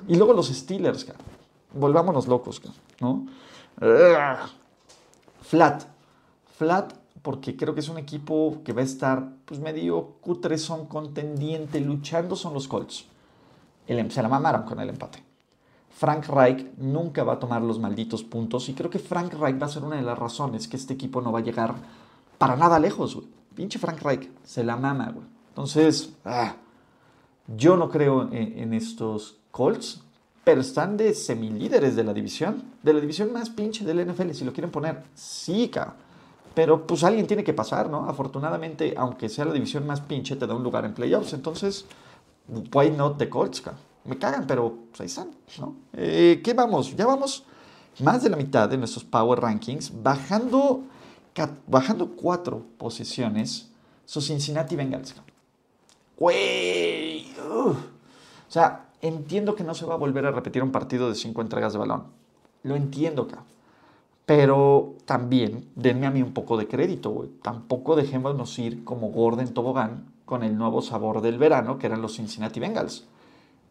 Y 0.09 0.16
luego 0.16 0.33
los 0.33 0.49
Steelers, 0.49 1.05
cabrón. 1.05 1.27
Volvámonos 1.73 2.27
locos, 2.27 2.61
cabrón, 2.61 2.81
¿no? 3.01 3.27
Flat. 5.42 5.85
Flat 6.57 6.92
porque 7.23 7.57
creo 7.57 7.75
que 7.75 7.81
es 7.81 7.88
un 7.88 7.99
equipo 7.99 8.61
que 8.64 8.73
va 8.73 8.81
a 8.81 8.85
estar 8.85 9.29
pues 9.44 9.61
medio 9.61 10.16
son 10.57 10.87
contendiente, 10.87 11.81
luchando 11.81 12.37
son 12.37 12.55
los 12.55 12.66
Colts. 12.68 13.07
El, 13.87 13.99
em, 13.99 14.11
se 14.11 14.23
la 14.23 14.29
mamaron 14.29 14.62
con 14.62 14.81
el 14.81 14.88
empate. 14.88 15.23
Frank 15.90 16.26
Reich 16.29 16.66
nunca 16.79 17.24
va 17.24 17.35
a 17.35 17.38
tomar 17.38 17.62
los 17.62 17.79
malditos 17.79 18.22
puntos 18.22 18.68
y 18.68 18.74
creo 18.74 18.90
que 18.90 18.98
Frank 18.98 19.35
Reich 19.35 19.61
va 19.61 19.66
a 19.66 19.70
ser 19.70 19.85
una 19.85 19.96
de 19.96 20.03
las 20.03 20.18
razones 20.18 20.66
que 20.66 20.76
este 20.76 20.94
equipo 20.94 21.20
no 21.20 21.33
va 21.33 21.40
a 21.40 21.42
llegar 21.42 21.74
para 22.38 22.57
nada 22.57 22.79
lejos, 22.79 23.14
güey. 23.16 23.29
Pinche 23.55 23.79
Frank 23.79 24.00
Reich, 24.00 24.31
se 24.44 24.64
la 24.64 24.76
mama, 24.76 25.11
güey. 25.12 25.26
Entonces, 25.48 26.14
ah, 26.24 26.55
yo 27.57 27.76
no 27.76 27.90
creo 27.90 28.31
en, 28.33 28.72
estos 28.72 29.38
Colts, 29.50 30.03
pero 30.44 30.61
están 30.61 30.96
de 30.96 31.12
semilíderes 31.12 31.96
de 31.96 32.05
la 32.05 32.14
división, 32.14 32.62
de 32.83 32.94
la 32.94 33.00
división 33.00 33.33
más 33.33 33.50
pinche 33.50 33.85
del 33.85 34.07
NFL, 34.07 34.31
si 34.31 34.44
lo 34.44 34.53
quieren 34.53 34.70
poner. 34.70 35.03
Sí, 35.14 35.68
cabrón. 35.68 35.94
Pero 36.55 36.87
pues 36.87 37.05
alguien 37.05 37.26
tiene 37.26 37.44
que 37.44 37.53
pasar, 37.53 37.90
¿no? 37.90 38.09
Afortunadamente, 38.09 38.94
aunque 38.96 39.29
sea 39.29 39.44
la 39.44 39.53
división 39.53 39.87
más 39.87 40.00
pinche, 40.00 40.37
te 40.37 40.46
da 40.46 40.55
un 40.55 40.62
lugar 40.62 40.85
en 40.85 40.94
playoffs. 40.94 41.33
Entonces, 41.33 41.85
why 42.72 42.90
not 42.90 43.18
the 43.18 43.29
Colts? 43.29 43.62
Me 44.04 44.18
cagan, 44.18 44.46
pero 44.46 44.76
pues, 44.90 45.00
ahí 45.00 45.06
están, 45.06 45.30
¿no? 45.58 45.76
Eh, 45.92 46.40
¿Qué 46.42 46.54
vamos? 46.54 46.96
Ya 46.96 47.06
vamos 47.06 47.44
más 48.00 48.22
de 48.22 48.30
la 48.30 48.36
mitad 48.36 48.68
de 48.68 48.78
nuestros 48.78 49.04
Power 49.04 49.40
Rankings, 49.40 50.02
bajando, 50.02 50.84
bajando 51.66 52.10
cuatro 52.16 52.64
posiciones, 52.78 53.70
sus 54.04 54.26
Cincinnati 54.26 54.76
Bengals. 54.76 55.14
¡Güey! 56.18 57.26
O 57.38 57.76
sea, 58.48 58.88
entiendo 59.00 59.54
que 59.54 59.64
no 59.64 59.74
se 59.74 59.86
va 59.86 59.94
a 59.94 59.98
volver 59.98 60.26
a 60.26 60.30
repetir 60.30 60.62
un 60.62 60.72
partido 60.72 61.08
de 61.08 61.14
cinco 61.14 61.40
entregas 61.40 61.72
de 61.72 61.78
balón. 61.78 62.04
Lo 62.62 62.76
entiendo, 62.76 63.26
cabrón. 63.26 63.46
Pero 64.26 64.94
también 65.06 65.68
denme 65.74 66.06
a 66.06 66.10
mí 66.10 66.22
un 66.22 66.32
poco 66.32 66.56
de 66.56 66.68
crédito, 66.68 67.10
güey. 67.10 67.30
Tampoco 67.42 67.96
dejémonos 67.96 68.56
ir 68.58 68.84
como 68.84 69.08
Gordon 69.10 69.48
Tobogán 69.48 70.12
con 70.24 70.44
el 70.44 70.56
nuevo 70.56 70.82
sabor 70.82 71.20
del 71.20 71.38
verano, 71.38 71.78
que 71.78 71.86
eran 71.86 72.00
los 72.00 72.14
Cincinnati 72.14 72.60
Bengals. 72.60 73.08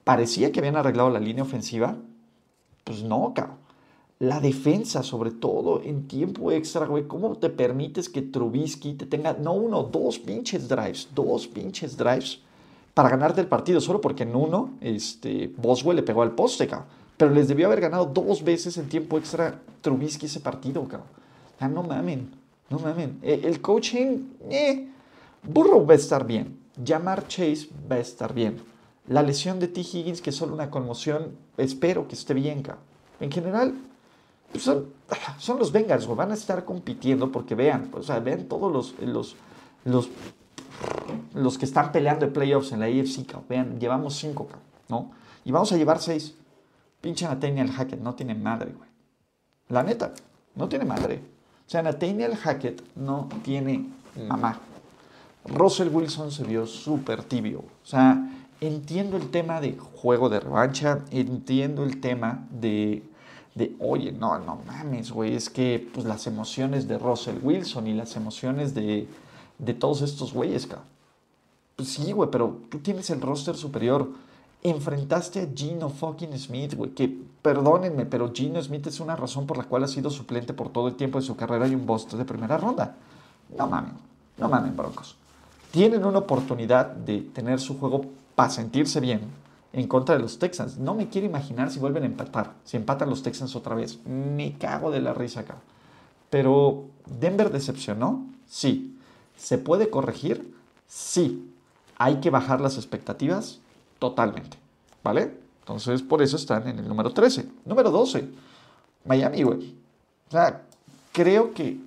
Parecía 0.09 0.51
que 0.51 0.59
habían 0.59 0.75
arreglado 0.75 1.11
la 1.11 1.19
línea 1.19 1.43
ofensiva. 1.43 1.95
Pues 2.83 3.03
no, 3.03 3.31
cabrón. 3.35 3.57
la 4.17 4.39
defensa, 4.39 5.03
sobre 5.03 5.29
todo 5.29 5.83
en 5.83 6.07
tiempo 6.07 6.51
extra, 6.51 6.87
güey. 6.87 7.03
¿Cómo 7.07 7.35
te 7.35 7.51
permites 7.51 8.09
que 8.09 8.23
Trubisky 8.23 8.95
te 8.95 9.05
tenga, 9.05 9.33
no 9.33 9.53
uno, 9.53 9.83
dos 9.83 10.17
pinches 10.17 10.67
drives, 10.67 11.09
dos 11.13 11.47
pinches 11.47 11.95
drives 11.95 12.39
para 12.95 13.07
ganarte 13.09 13.39
el 13.39 13.45
partido? 13.45 13.79
Solo 13.79 14.01
porque 14.01 14.23
en 14.23 14.35
uno, 14.35 14.71
este, 14.81 15.53
Boswell 15.55 15.97
le 15.97 16.01
pegó 16.01 16.23
al 16.23 16.31
poste, 16.31 16.65
cabrón. 16.65 16.87
Pero 17.15 17.29
les 17.29 17.47
debió 17.47 17.67
haber 17.67 17.81
ganado 17.81 18.07
dos 18.07 18.43
veces 18.43 18.77
en 18.77 18.89
tiempo 18.89 19.15
extra 19.19 19.61
Trubisky 19.81 20.25
ese 20.25 20.39
partido, 20.39 20.81
cabrón. 20.85 21.07
Sea, 21.59 21.67
no 21.67 21.83
mamen, 21.83 22.31
no 22.71 22.79
mamen. 22.79 23.19
E, 23.21 23.41
el 23.43 23.61
coaching, 23.61 24.23
eh, 24.49 24.87
Burrow 25.43 25.85
va 25.85 25.93
a 25.93 25.97
estar 25.97 26.25
bien. 26.25 26.57
Jamar 26.83 27.27
Chase 27.27 27.69
va 27.87 27.97
a 27.97 27.99
estar 27.99 28.33
bien. 28.33 28.57
La 29.09 29.23
lesión 29.23 29.59
de 29.59 29.67
T. 29.67 29.81
Higgins, 29.81 30.21
que 30.21 30.29
es 30.29 30.35
solo 30.35 30.53
una 30.53 30.69
conmoción, 30.69 31.35
espero 31.57 32.07
que 32.07 32.13
esté 32.13 32.35
bien, 32.35 32.61
cabrón. 32.61 32.83
En 33.19 33.31
general, 33.31 33.73
pues 34.51 34.63
son, 34.63 34.85
son, 35.39 35.57
los 35.57 35.71
Bengals, 35.71 36.07
van 36.07 36.31
a 36.31 36.35
estar 36.35 36.63
compitiendo 36.63 37.31
porque 37.31 37.55
vean, 37.55 37.89
o 37.91 38.03
sea, 38.03 38.19
vean 38.19 38.45
todos 38.45 38.71
los, 38.71 38.93
los, 38.99 39.35
los, 39.83 40.09
los 41.33 41.57
que 41.57 41.65
están 41.65 41.91
peleando 41.91 42.27
de 42.27 42.31
playoffs 42.31 42.71
en 42.71 42.79
la 42.79 42.85
AFC, 42.85 43.25
vean, 43.49 43.79
llevamos 43.79 44.15
cinco, 44.15 44.47
¿no? 44.87 45.11
Y 45.43 45.51
vamos 45.51 45.71
a 45.71 45.77
llevar 45.77 45.99
seis. 45.99 46.35
Pinche 47.01 47.25
Nathaniel 47.25 47.71
Hackett 47.71 48.01
no 48.01 48.13
tiene 48.13 48.35
madre, 48.35 48.73
güey. 48.77 48.89
La 49.69 49.81
neta, 49.81 50.13
no 50.55 50.69
tiene 50.69 50.85
madre. 50.85 51.21
O 51.65 51.69
sea, 51.69 51.81
Nathaniel 51.81 52.35
Hackett 52.35 52.83
no 52.95 53.27
tiene 53.43 53.89
mamá. 54.27 54.59
Russell 55.45 55.89
Wilson 55.89 56.31
se 56.31 56.43
vio 56.43 56.67
súper 56.67 57.23
tibio. 57.23 57.59
O 57.59 57.85
sea, 57.85 58.38
entiendo 58.61 59.17
el 59.17 59.29
tema 59.31 59.61
de 59.61 59.77
juego 59.77 60.29
de 60.29 60.39
revancha, 60.39 61.05
entiendo 61.11 61.83
el 61.83 61.99
tema 62.01 62.47
de 62.51 63.03
de, 63.55 63.75
oye, 63.79 64.11
no, 64.11 64.39
no 64.39 64.61
mames, 64.65 65.11
güey, 65.11 65.35
es 65.35 65.49
que 65.49 65.89
pues, 65.93 66.05
las 66.05 66.27
emociones 66.27 66.87
de 66.87 66.97
Russell 66.97 67.37
Wilson 67.41 67.87
y 67.87 67.93
las 67.93 68.15
emociones 68.15 68.73
de, 68.73 69.07
de 69.57 69.73
todos 69.73 70.01
estos 70.01 70.33
güeyes, 70.33 70.67
cabrón. 70.67 70.87
Pues 71.75 71.89
sí, 71.89 72.11
güey, 72.11 72.29
pero 72.29 72.57
tú 72.69 72.79
tienes 72.79 73.09
el 73.09 73.21
roster 73.21 73.55
superior. 73.55 74.09
Enfrentaste 74.61 75.41
a 75.41 75.47
Gino 75.55 75.89
fucking 75.89 76.37
Smith, 76.37 76.73
güey, 76.73 76.91
que 76.91 77.17
perdónenme, 77.41 78.05
pero 78.05 78.33
Gino 78.33 78.61
Smith 78.61 78.87
es 78.87 78.99
una 78.99 79.15
razón 79.15 79.47
por 79.47 79.57
la 79.57 79.63
cual 79.63 79.85
ha 79.85 79.87
sido 79.87 80.09
suplente 80.09 80.53
por 80.53 80.69
todo 80.69 80.89
el 80.89 80.95
tiempo 80.95 81.19
de 81.19 81.25
su 81.25 81.37
carrera 81.37 81.67
y 81.67 81.75
un 81.75 81.85
boss 81.85 82.17
de 82.17 82.25
primera 82.25 82.57
ronda. 82.57 82.97
No 83.57 83.67
mames, 83.67 83.93
no 84.37 84.49
mames, 84.49 84.75
broncos. 84.75 85.15
Tienen 85.71 86.03
una 86.03 86.19
oportunidad 86.19 86.87
de 86.87 87.21
tener 87.21 87.59
su 87.59 87.79
juego 87.79 88.05
para 88.39 88.51
sentirse 88.51 89.01
bien, 89.01 89.19
en 89.73 89.85
contra 89.89 90.15
de 90.15 90.21
los 90.21 90.39
Texans. 90.39 90.77
No 90.77 90.95
me 90.95 91.09
quiero 91.09 91.27
imaginar 91.27 91.71
si 91.71 91.77
vuelven 91.77 92.03
a 92.03 92.05
empatar, 92.05 92.53
si 92.63 92.77
empatan 92.77 93.09
los 93.09 93.21
Texans 93.21 93.53
otra 93.53 93.75
vez. 93.75 93.99
Me 94.05 94.57
cago 94.57 94.91
de 94.91 95.01
la 95.01 95.13
risa 95.13 95.41
acá. 95.41 95.57
Pero 96.29 96.85
Denver 97.19 97.51
decepcionó, 97.51 98.25
sí. 98.47 98.97
¿Se 99.35 99.57
puede 99.57 99.89
corregir? 99.89 100.55
Sí. 100.87 101.51
¿Hay 101.97 102.21
que 102.21 102.29
bajar 102.29 102.61
las 102.61 102.77
expectativas? 102.77 103.59
Totalmente. 103.99 104.55
¿Vale? 105.03 105.33
Entonces, 105.59 106.01
por 106.01 106.21
eso 106.21 106.37
están 106.37 106.65
en 106.69 106.79
el 106.79 106.87
número 106.87 107.11
13. 107.11 107.45
Número 107.65 107.91
12. 107.91 108.25
Miami, 109.03 109.43
güey. 109.43 109.75
O 110.29 110.31
sea, 110.31 110.63
creo 111.11 111.53
que 111.53 111.77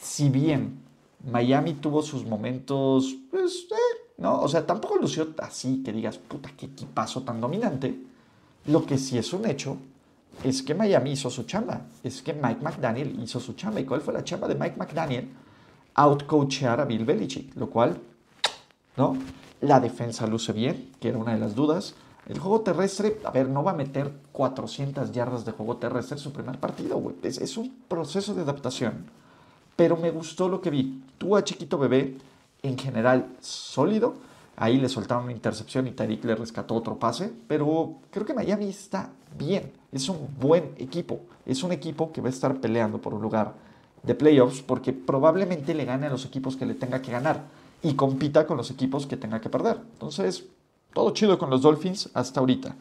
si 0.00 0.28
bien 0.28 0.78
Miami 1.28 1.74
tuvo 1.74 2.00
sus 2.00 2.24
momentos, 2.24 3.12
pues, 3.32 3.66
eh, 3.72 3.83
¿no? 4.18 4.40
O 4.40 4.48
sea, 4.48 4.66
tampoco 4.66 4.96
lució 4.96 5.28
así 5.38 5.82
que 5.82 5.92
digas, 5.92 6.18
puta, 6.18 6.50
qué 6.56 6.66
equipazo 6.66 7.22
tan 7.22 7.40
dominante. 7.40 7.98
Lo 8.66 8.86
que 8.86 8.98
sí 8.98 9.18
es 9.18 9.32
un 9.32 9.46
hecho 9.46 9.76
es 10.42 10.62
que 10.62 10.74
Miami 10.74 11.12
hizo 11.12 11.30
su 11.30 11.44
chamba, 11.44 11.82
es 12.02 12.22
que 12.22 12.32
Mike 12.32 12.62
McDaniel 12.62 13.18
hizo 13.22 13.40
su 13.40 13.52
chamba. 13.54 13.80
¿Y 13.80 13.84
cuál 13.84 14.00
fue 14.00 14.14
la 14.14 14.24
chamba 14.24 14.48
de 14.48 14.54
Mike 14.54 14.76
McDaniel? 14.76 15.28
Outcoachear 15.94 16.80
a 16.80 16.84
Bill 16.84 17.04
Belichick, 17.04 17.54
lo 17.56 17.70
cual, 17.70 18.00
¿no? 18.96 19.16
La 19.60 19.80
defensa 19.80 20.26
luce 20.26 20.52
bien, 20.52 20.90
que 21.00 21.08
era 21.08 21.18
una 21.18 21.34
de 21.34 21.38
las 21.38 21.54
dudas. 21.54 21.94
El 22.26 22.38
juego 22.38 22.62
terrestre, 22.62 23.20
a 23.24 23.30
ver, 23.30 23.48
no 23.48 23.62
va 23.62 23.72
a 23.72 23.74
meter 23.74 24.12
400 24.32 25.12
yardas 25.12 25.44
de 25.44 25.52
juego 25.52 25.76
terrestre 25.76 26.16
en 26.16 26.22
su 26.22 26.32
primer 26.32 26.58
partido, 26.58 26.96
güey. 26.96 27.16
Es, 27.22 27.38
es 27.38 27.56
un 27.56 27.74
proceso 27.86 28.34
de 28.34 28.42
adaptación. 28.42 29.06
Pero 29.76 29.96
me 29.96 30.10
gustó 30.10 30.48
lo 30.48 30.60
que 30.60 30.70
vi. 30.70 31.02
Tú 31.18 31.36
a 31.36 31.44
chiquito 31.44 31.78
bebé 31.78 32.16
en 32.64 32.76
general 32.78 33.28
sólido. 33.40 34.14
Ahí 34.56 34.78
le 34.78 34.88
soltaron 34.88 35.24
una 35.24 35.32
intercepción 35.32 35.86
y 35.86 35.92
Tariq 35.92 36.24
le 36.24 36.34
rescató 36.34 36.74
otro 36.74 36.98
pase, 36.98 37.32
pero 37.46 37.96
creo 38.10 38.24
que 38.24 38.34
Miami 38.34 38.66
está 38.66 39.10
bien. 39.36 39.72
Es 39.92 40.08
un 40.08 40.28
buen 40.40 40.74
equipo. 40.78 41.20
Es 41.44 41.62
un 41.62 41.72
equipo 41.72 42.10
que 42.12 42.20
va 42.20 42.28
a 42.28 42.30
estar 42.30 42.60
peleando 42.60 43.00
por 43.00 43.14
un 43.14 43.22
lugar 43.22 43.54
de 44.02 44.14
playoffs 44.14 44.62
porque 44.62 44.92
probablemente 44.92 45.74
le 45.74 45.84
gane 45.84 46.06
a 46.06 46.10
los 46.10 46.24
equipos 46.24 46.56
que 46.56 46.66
le 46.66 46.74
tenga 46.74 47.02
que 47.02 47.12
ganar 47.12 47.42
y 47.82 47.94
compita 47.94 48.46
con 48.46 48.56
los 48.56 48.70
equipos 48.70 49.06
que 49.06 49.16
tenga 49.16 49.40
que 49.40 49.50
perder. 49.50 49.78
Entonces, 49.92 50.44
todo 50.92 51.10
chido 51.10 51.38
con 51.38 51.50
los 51.50 51.62
Dolphins 51.62 52.08
hasta 52.14 52.40
ahorita. 52.40 52.74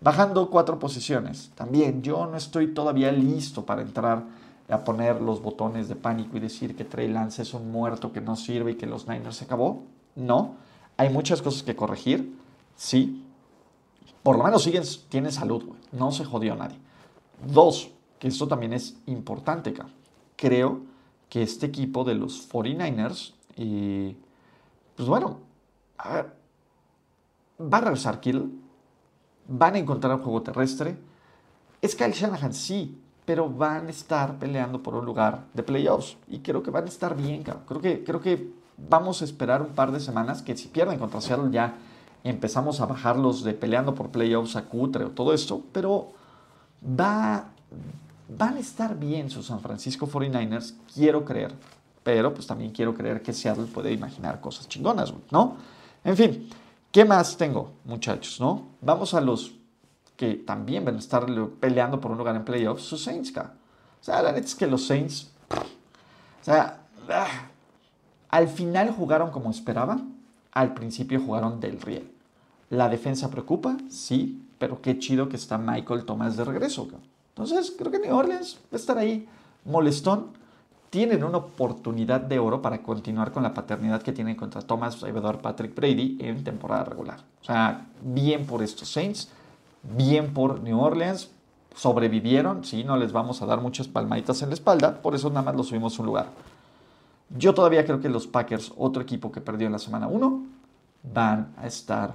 Bajando 0.00 0.50
cuatro 0.50 0.78
posiciones. 0.78 1.50
También 1.54 2.02
yo 2.02 2.26
no 2.26 2.36
estoy 2.36 2.68
todavía 2.68 3.10
listo 3.10 3.64
para 3.64 3.82
entrar 3.82 4.24
a 4.68 4.84
poner 4.84 5.20
los 5.20 5.42
botones 5.42 5.88
de 5.88 5.96
pánico 5.96 6.36
y 6.36 6.40
decir 6.40 6.76
que 6.76 6.84
Trey 6.84 7.08
Lance 7.08 7.42
es 7.42 7.54
un 7.54 7.70
muerto 7.70 8.12
que 8.12 8.20
no 8.20 8.36
sirve 8.36 8.72
y 8.72 8.74
que 8.76 8.86
los 8.86 9.06
Niners 9.06 9.36
se 9.36 9.44
acabó. 9.44 9.84
No, 10.14 10.54
hay 10.96 11.10
muchas 11.10 11.42
cosas 11.42 11.62
que 11.62 11.76
corregir, 11.76 12.36
sí. 12.74 13.24
Por 14.22 14.38
lo 14.38 14.44
menos 14.44 14.62
siguen, 14.62 14.82
tiene 15.08 15.30
salud. 15.30 15.62
No 15.92 16.10
se 16.10 16.24
jodió 16.24 16.56
nadie. 16.56 16.78
Dos, 17.46 17.90
que 18.18 18.28
esto 18.28 18.48
también 18.48 18.72
es 18.72 18.96
importante. 19.06 19.72
Creo 20.36 20.80
que 21.28 21.42
este 21.42 21.66
equipo 21.66 22.02
de 22.02 22.14
los 22.14 22.50
49ers, 22.50 23.34
y, 23.56 24.16
pues 24.96 25.08
bueno, 25.08 25.38
a 25.98 26.26
va 27.60 27.78
a 27.78 27.80
regresar 27.80 28.20
Kill, 28.20 28.60
van 29.48 29.74
a 29.74 29.78
encontrar 29.78 30.14
un 30.16 30.22
juego 30.22 30.42
terrestre. 30.42 30.98
Es 31.80 31.94
Kyle 31.94 32.12
Shanahan, 32.12 32.52
sí, 32.52 33.00
pero 33.26 33.50
van 33.50 33.88
a 33.88 33.90
estar 33.90 34.38
peleando 34.38 34.82
por 34.82 34.94
un 34.94 35.04
lugar 35.04 35.44
de 35.52 35.62
playoffs 35.62 36.16
y 36.28 36.38
creo 36.38 36.62
que 36.62 36.70
van 36.70 36.84
a 36.84 36.88
estar 36.88 37.14
bien, 37.16 37.42
Creo 37.42 37.80
que, 37.80 38.04
creo 38.04 38.20
que 38.20 38.52
vamos 38.78 39.20
a 39.20 39.24
esperar 39.24 39.60
un 39.60 39.74
par 39.74 39.90
de 39.90 40.00
semanas 40.00 40.42
que 40.42 40.56
si 40.56 40.68
pierden 40.68 40.98
contra 40.98 41.20
Seattle 41.20 41.50
ya 41.50 41.74
empezamos 42.22 42.80
a 42.80 42.86
bajarlos 42.86 43.42
de 43.42 43.52
peleando 43.52 43.94
por 43.94 44.10
playoffs 44.10 44.56
a 44.56 44.64
cutre 44.64 45.04
o 45.04 45.10
todo 45.10 45.34
esto, 45.34 45.60
pero 45.72 46.12
va, 46.82 47.46
van 48.28 48.56
a 48.56 48.60
estar 48.60 48.96
bien 48.96 49.28
sus 49.28 49.46
San 49.46 49.60
Francisco 49.60 50.06
49ers, 50.06 50.74
quiero 50.94 51.24
creer, 51.24 51.52
pero 52.04 52.32
pues 52.32 52.46
también 52.46 52.70
quiero 52.70 52.94
creer 52.94 53.22
que 53.22 53.32
Seattle 53.32 53.66
puede 53.66 53.92
imaginar 53.92 54.40
cosas 54.40 54.68
chingonas, 54.68 55.12
¿no? 55.32 55.56
En 56.04 56.16
fin, 56.16 56.48
¿qué 56.92 57.04
más 57.04 57.36
tengo, 57.36 57.72
muchachos, 57.84 58.40
no? 58.40 58.68
Vamos 58.80 59.14
a 59.14 59.20
los 59.20 59.52
que 60.16 60.34
también 60.34 60.84
van 60.84 60.96
a 60.96 60.98
estar 60.98 61.26
peleando 61.60 62.00
por 62.00 62.10
un 62.10 62.18
lugar 62.18 62.36
en 62.36 62.44
playoffs, 62.44 62.82
sus 62.82 63.04
Saints, 63.04 63.32
O 63.36 63.42
sea, 64.00 64.22
la 64.22 64.32
neta 64.32 64.46
es 64.46 64.54
que 64.54 64.66
los 64.66 64.86
Saints, 64.86 65.30
o 65.50 66.44
sea, 66.44 66.80
ah, 67.08 67.48
al 68.28 68.48
final 68.48 68.90
jugaron 68.90 69.30
como 69.30 69.50
esperaban, 69.50 70.16
al 70.52 70.74
principio 70.74 71.20
jugaron 71.20 71.60
del 71.60 71.80
riel. 71.80 72.10
La 72.70 72.88
defensa 72.88 73.30
preocupa, 73.30 73.76
sí, 73.90 74.42
pero 74.58 74.80
qué 74.80 74.98
chido 74.98 75.28
que 75.28 75.36
está 75.36 75.58
Michael 75.58 76.04
Thomas 76.04 76.36
de 76.36 76.44
regreso. 76.44 76.88
Entonces, 77.28 77.74
creo 77.76 77.92
que 77.92 77.98
New 77.98 78.16
Orleans 78.16 78.58
va 78.64 78.68
a 78.72 78.76
estar 78.76 78.98
ahí 78.98 79.28
molestón. 79.64 80.28
Tienen 80.90 81.22
una 81.22 81.38
oportunidad 81.38 82.20
de 82.20 82.38
oro 82.38 82.62
para 82.62 82.82
continuar 82.82 83.32
con 83.32 83.42
la 83.42 83.52
paternidad 83.52 84.02
que 84.02 84.12
tienen 84.12 84.36
contra 84.36 84.62
Thomas 84.62 84.94
Salvador 84.94 85.40
Patrick 85.42 85.74
Brady 85.74 86.16
en 86.20 86.42
temporada 86.42 86.84
regular. 86.84 87.20
O 87.42 87.44
sea, 87.44 87.86
bien 88.02 88.46
por 88.46 88.62
estos 88.62 88.88
Saints 88.88 89.30
bien 89.94 90.32
por 90.32 90.60
New 90.60 90.80
Orleans, 90.80 91.30
sobrevivieron, 91.74 92.64
sí, 92.64 92.84
no 92.84 92.96
les 92.96 93.12
vamos 93.12 93.42
a 93.42 93.46
dar 93.46 93.60
muchas 93.60 93.86
palmaditas 93.86 94.40
en 94.42 94.48
la 94.48 94.54
espalda, 94.54 95.02
por 95.02 95.14
eso 95.14 95.28
nada 95.28 95.42
más 95.42 95.54
los 95.54 95.68
subimos 95.68 95.98
un 95.98 96.06
lugar. 96.06 96.28
Yo 97.30 97.54
todavía 97.54 97.84
creo 97.84 98.00
que 98.00 98.08
los 98.08 98.26
Packers, 98.26 98.72
otro 98.76 99.02
equipo 99.02 99.30
que 99.30 99.40
perdió 99.40 99.66
en 99.66 99.72
la 99.72 99.78
semana 99.78 100.06
1, 100.06 100.42
van 101.14 101.54
a 101.58 101.66
estar 101.66 102.14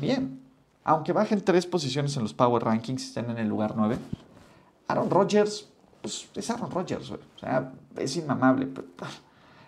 bien. 0.00 0.40
Aunque 0.84 1.12
bajen 1.12 1.42
tres 1.42 1.66
posiciones 1.66 2.16
en 2.16 2.22
los 2.22 2.32
Power 2.32 2.62
Rankings 2.62 3.02
y 3.02 3.06
estén 3.06 3.30
en 3.30 3.38
el 3.38 3.48
lugar 3.48 3.74
9, 3.76 3.98
Aaron 4.88 5.10
Rodgers, 5.10 5.68
pues 6.00 6.28
es 6.34 6.50
Aaron 6.50 6.70
Rodgers, 6.70 7.10
o 7.10 7.18
sea, 7.38 7.72
es 7.96 8.16
inmamable. 8.16 8.68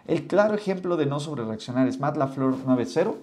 El 0.07 0.27
claro 0.27 0.55
ejemplo 0.55 0.97
de 0.97 1.07
no 1.07 1.21
sobrereaccionar 1.21 1.87
es 1.87 2.01
Matt 2.01 2.17
LaFleur 2.17 2.57
9-0 2.65 3.15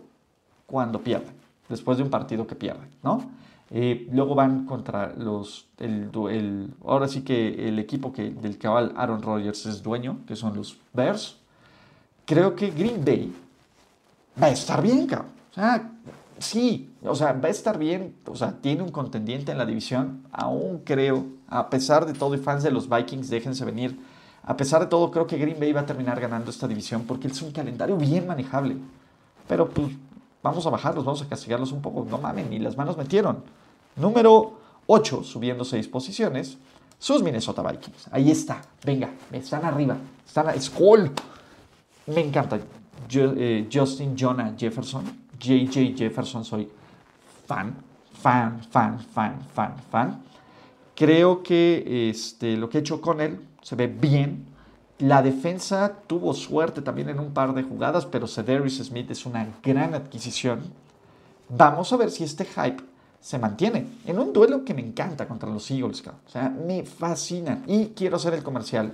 cuando 0.65 1.01
pierde, 1.01 1.31
después 1.67 1.97
de 1.97 2.03
un 2.03 2.09
partido 2.09 2.45
que 2.45 2.55
pierde, 2.55 2.87
¿no? 3.03 3.23
Eh, 3.71 4.07
luego 4.11 4.33
van 4.33 4.65
contra 4.65 5.13
los, 5.15 5.67
el, 5.77 6.73
ahora 6.83 7.07
sí 7.07 7.21
que 7.21 7.67
el 7.67 7.77
equipo 7.77 8.11
que, 8.11 8.31
del 8.31 8.57
cabal 8.57 8.93
Aaron 8.95 9.21
Rodgers 9.21 9.65
es 9.67 9.83
dueño, 9.83 10.19
que 10.27 10.35
son 10.35 10.55
los 10.55 10.77
Bears. 10.93 11.37
Creo 12.25 12.55
que 12.55 12.71
Green 12.71 13.03
Bay 13.05 13.31
va 14.41 14.47
a 14.47 14.51
estar 14.51 14.81
bien, 14.81 15.05
cabrón. 15.05 15.31
O 15.51 15.53
sea, 15.53 15.91
sí, 16.39 16.89
o 17.03 17.13
sea, 17.13 17.33
va 17.33 17.47
a 17.47 17.51
estar 17.51 17.77
bien, 17.77 18.15
o 18.25 18.35
sea, 18.35 18.53
tiene 18.53 18.81
un 18.81 18.89
contendiente 18.89 19.51
en 19.51 19.57
la 19.57 19.65
división, 19.65 20.23
aún 20.31 20.81
creo, 20.83 21.25
a 21.47 21.69
pesar 21.69 22.05
de 22.05 22.13
todo, 22.13 22.33
y 22.33 22.37
fans 22.37 22.63
de 22.63 22.71
los 22.71 22.89
Vikings, 22.89 23.29
déjense 23.29 23.65
venir, 23.65 23.99
a 24.43 24.57
pesar 24.57 24.81
de 24.81 24.87
todo, 24.87 25.11
creo 25.11 25.27
que 25.27 25.37
Green 25.37 25.59
Bay 25.59 25.73
va 25.73 25.81
a 25.81 25.85
terminar 25.85 26.19
ganando 26.19 26.49
esta 26.49 26.67
división 26.67 27.03
porque 27.03 27.27
es 27.27 27.41
un 27.41 27.51
calendario 27.51 27.97
bien 27.97 28.25
manejable. 28.25 28.77
Pero 29.47 29.69
pues 29.69 29.89
vamos 30.41 30.65
a 30.65 30.69
bajarlos, 30.69 31.05
vamos 31.05 31.21
a 31.21 31.27
castigarlos 31.27 31.71
un 31.71 31.81
poco, 31.81 32.05
no 32.09 32.17
mamen, 32.17 32.49
ni 32.49 32.59
las 32.59 32.77
manos 32.77 32.97
metieron. 32.97 33.43
Número 33.95 34.53
8, 34.87 35.23
subiendo 35.23 35.63
6 35.63 35.87
posiciones, 35.87 36.57
sus 36.97 37.21
Minnesota 37.23 37.61
Vikings. 37.61 38.07
Ahí 38.11 38.31
está, 38.31 38.61
venga, 38.83 39.09
están 39.31 39.65
arriba, 39.65 39.97
están 40.25 40.49
a 40.49 40.59
Skull. 40.59 41.11
Me 42.07 42.21
encanta. 42.21 42.59
Eh, 43.11 43.67
Justin 43.71 44.15
Jonah 44.15 44.53
Jefferson, 44.57 45.03
JJ 45.39 45.95
Jefferson, 45.97 46.43
soy 46.43 46.69
fan, 47.47 47.75
fan, 48.13 48.61
fan, 48.69 48.99
fan, 48.99 49.39
fan, 49.53 49.75
fan. 49.89 50.23
Creo 50.95 51.41
que 51.41 52.09
este, 52.09 52.57
lo 52.57 52.69
que 52.69 52.79
he 52.79 52.81
hecho 52.81 52.99
con 52.99 53.21
él 53.21 53.39
se 53.61 53.75
ve 53.75 53.87
bien. 53.87 54.45
La 54.99 55.21
defensa 55.21 55.93
tuvo 56.07 56.33
suerte 56.33 56.81
también 56.81 57.07
en 57.07 57.19
un 57.19 57.33
par 57.33 57.53
de 57.53 57.63
jugadas, 57.63 58.05
pero 58.05 58.27
Cedarius 58.27 58.79
Smith 58.79 59.09
es 59.09 59.25
una 59.25 59.47
gran 59.63 59.93
adquisición. 59.93 60.59
Vamos 61.47 61.93
a 61.93 61.97
ver 61.97 62.11
si 62.11 62.25
este 62.25 62.43
hype 62.43 62.83
se 63.21 63.39
mantiene 63.39 63.87
en 64.05 64.19
un 64.19 64.33
duelo 64.33 64.65
que 64.65 64.73
me 64.73 64.81
encanta 64.81 65.25
contra 65.25 65.49
los 65.49 65.71
Eagles. 65.71 66.03
O 66.05 66.29
sea, 66.29 66.49
me 66.49 66.83
fascina 66.83 67.63
y 67.65 67.87
quiero 67.87 68.17
hacer 68.17 68.33
el 68.33 68.43
comercial. 68.43 68.91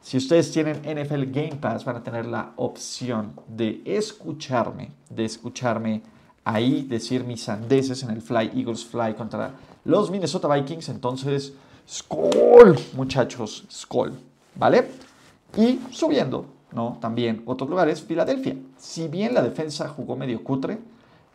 Si 0.00 0.16
ustedes 0.18 0.52
tienen 0.52 0.82
NFL 0.82 1.24
Game 1.32 1.56
Pass, 1.60 1.84
van 1.84 1.96
a 1.96 2.02
tener 2.04 2.26
la 2.26 2.52
opción 2.54 3.32
de 3.48 3.82
escucharme, 3.84 4.92
de 5.08 5.24
escucharme 5.24 6.02
ahí 6.44 6.82
decir 6.82 7.24
mis 7.24 7.42
sandeces 7.42 8.04
en 8.04 8.10
el 8.10 8.22
Fly 8.22 8.52
Eagles 8.54 8.84
Fly 8.84 9.14
contra 9.14 9.50
los 9.84 10.12
Minnesota 10.12 10.46
Vikings. 10.46 10.88
Entonces, 10.90 11.54
Skull, 11.88 12.78
muchachos, 12.94 13.66
Skull, 13.68 14.12
¿vale? 14.54 15.09
Y 15.56 15.80
subiendo, 15.90 16.46
¿no? 16.72 16.98
También 17.00 17.42
otros 17.46 17.68
lugares, 17.68 18.02
Filadelfia. 18.02 18.56
Si 18.76 19.08
bien 19.08 19.34
la 19.34 19.42
defensa 19.42 19.88
jugó 19.88 20.16
medio 20.16 20.42
cutre, 20.44 20.78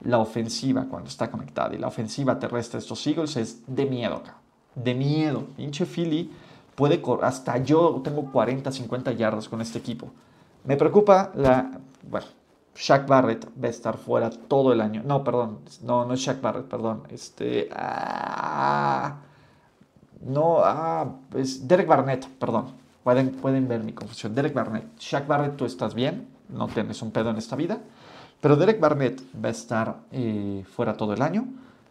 la 0.01 0.19
ofensiva 0.19 0.86
cuando 0.89 1.10
está 1.10 1.32
conectada 1.32 1.73
y 1.73 1.78
la 1.78 1.88
ofensiva 1.88 2.39
terrestre 2.39 2.78
de 2.78 2.84
estos 2.84 3.06
Eagles 3.08 3.36
es 3.38 3.63
de 3.67 3.86
miedo 3.86 4.15
acá. 4.15 4.38
De 4.75 4.93
miedo. 4.93 5.45
Pinche 5.56 5.86
Philly 5.86 6.32
puede 6.75 7.01
hasta 7.21 7.58
yo 7.58 8.01
tengo 8.04 8.32
40, 8.32 8.71
50 8.71 9.12
yardas 9.13 9.49
con 9.49 9.62
este 9.62 9.80
equipo. 9.80 10.10
Me 10.65 10.78
preocupa 10.78 11.32
la 11.36 11.80
bueno, 12.10 12.28
Shaq 12.75 13.08
Barrett 13.08 13.47
va 13.62 13.67
a 13.67 13.69
estar 13.69 13.97
fuera 13.97 14.30
todo 14.30 14.73
el 14.73 14.82
año. 14.82 15.01
No, 15.06 15.23
perdón, 15.23 15.60
no 15.84 16.06
no 16.06 16.13
es 16.13 16.19
Shaq 16.19 16.41
Barrett, 16.41 16.65
perdón. 16.65 17.04
Este 17.10 17.69
ah, 17.73 19.17
no, 20.21 20.60
ah, 20.63 21.15
es 21.36 21.67
Derek 21.67 21.88
Barnett, 21.88 22.28
perdón. 22.28 22.85
Pueden, 23.06 23.34
pueden 23.34 23.68
ver 23.68 23.84
mi 23.84 23.94
confusión. 23.94 24.34
Derek 24.34 24.56
Barnett. 24.56 24.98
Shaq 24.98 25.28
Barrett, 25.28 25.58
tú 25.58 25.65
estás 25.65 25.94
bien, 25.94 26.28
no 26.50 26.68
tienes 26.68 27.04
un 27.04 27.12
pedo 27.12 27.30
en 27.30 27.38
esta 27.38 27.56
vida. 27.56 27.78
Pero 28.41 28.56
Derek 28.56 28.80
Barnett 28.80 29.22
va 29.36 29.50
a 29.50 29.52
estar 29.52 29.98
eh, 30.12 30.65
fuera 30.76 30.98
todo 30.98 31.13
el 31.13 31.22
año, 31.22 31.46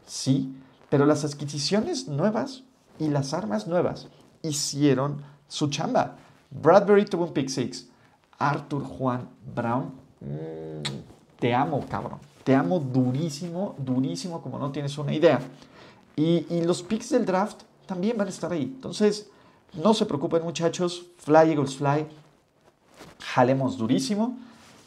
sí, 0.05 0.57
pero 0.91 1.07
las 1.07 1.25
adquisiciones 1.25 2.09
nuevas 2.09 2.65
y 2.99 3.11
las 3.11 3.33
armas 3.33 3.69
nuevas 3.69 4.09
hicieron 4.43 5.23
su 5.47 5.71
chamba. 5.71 6.17
Bradbury 6.51 7.05
tuvo 7.05 7.27
un 7.27 7.33
pick 7.33 7.49
six. 7.49 7.87
Arthur 8.37 8.83
Juan 8.83 9.29
Brown, 9.55 9.93
mm, 10.21 11.39
te 11.39 11.55
amo, 11.55 11.87
cabrón. 11.89 12.19
Te 12.43 12.57
amo 12.57 12.81
durísimo, 12.81 13.77
durísimo, 13.79 14.43
como 14.43 14.59
no 14.59 14.73
tienes 14.73 14.99
una 14.99 15.15
idea. 15.15 15.39
Y, 16.17 16.45
y 16.51 16.65
los 16.65 16.83
picks 16.83 17.11
del 17.11 17.25
draft 17.25 17.63
también 17.87 18.19
van 18.19 18.27
a 18.27 18.31
estar 18.31 18.53
ahí. 18.53 18.65
Entonces, 18.65 19.31
no 19.83 19.95
se 19.95 20.07
preocupen, 20.07 20.43
muchachos. 20.43 21.07
Fly 21.19 21.51
Eagles 21.51 21.77
Fly. 21.77 22.07
Jalemos 23.21 23.77
durísimo. 23.77 24.37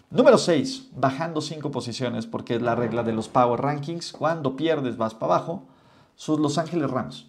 Número 0.09 0.37
6, 0.37 0.87
bajando 0.95 1.41
5 1.41 1.69
posiciones 1.69 2.25
porque 2.25 2.55
es 2.55 2.61
la 2.61 2.75
regla 2.75 3.03
de 3.03 3.11
los 3.11 3.27
Power 3.27 3.59
Rankings. 3.59 4.13
Cuando 4.13 4.55
pierdes 4.55 4.97
vas 4.97 5.13
para 5.13 5.35
abajo. 5.35 5.63
Sus 6.15 6.39
Los 6.39 6.57
Ángeles 6.57 6.89
Rams. 6.89 7.27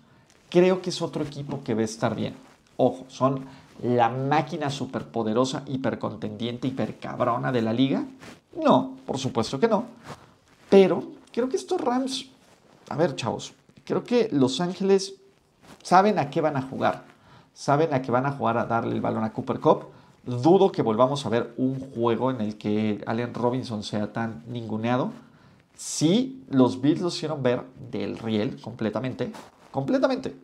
Creo 0.49 0.81
que 0.81 0.91
es 0.91 1.03
otro 1.03 1.23
equipo 1.23 1.63
que 1.63 1.75
va 1.75 1.83
a 1.83 1.85
estar 1.85 2.15
bien. 2.15 2.35
Ojo, 2.77 3.05
son 3.09 3.45
la 3.83 4.09
máquina 4.09 4.71
superpoderosa, 4.71 5.63
hipercontendiente, 5.67 6.69
hipercabrona 6.69 7.53
de 7.53 7.63
la 7.63 7.73
liga. 7.73 8.05
No, 8.57 8.97
por 9.05 9.19
supuesto 9.19 9.61
que 9.61 9.69
no. 9.69 9.85
Pero 10.71 11.03
creo 11.33 11.49
que 11.49 11.57
estos 11.57 11.81
Rams, 11.81 12.27
a 12.89 12.97
ver 12.97 13.15
chavos, 13.15 13.53
creo 13.85 14.05
que 14.05 14.29
Los 14.33 14.61
Ángeles 14.61 15.15
saben 15.83 16.19
a 16.19 16.31
qué 16.31 16.41
van 16.41 16.57
a 16.57 16.63
jugar. 16.63 17.05
Saben 17.59 17.93
a 17.93 18.03
qué 18.03 18.13
van 18.13 18.25
a 18.25 18.31
jugar 18.31 18.57
a 18.57 18.67
darle 18.67 18.95
el 18.95 19.01
balón 19.01 19.25
a 19.25 19.33
Cooper 19.33 19.59
Cup 19.59 19.87
Dudo 20.25 20.71
que 20.71 20.81
volvamos 20.81 21.27
a 21.27 21.29
ver 21.29 21.55
un 21.57 21.81
juego 21.81 22.31
en 22.31 22.41
el 22.41 22.57
que 22.57 23.03
Allen 23.05 23.35
Robinson 23.35 23.83
sea 23.83 24.13
tan 24.13 24.45
ninguneado. 24.47 25.11
Sí, 25.75 26.45
los 26.51 26.81
Bills 26.81 27.01
lo 27.01 27.09
hicieron 27.09 27.43
ver 27.43 27.65
del 27.91 28.17
riel 28.17 28.61
completamente, 28.61 29.33
completamente. 29.73 30.37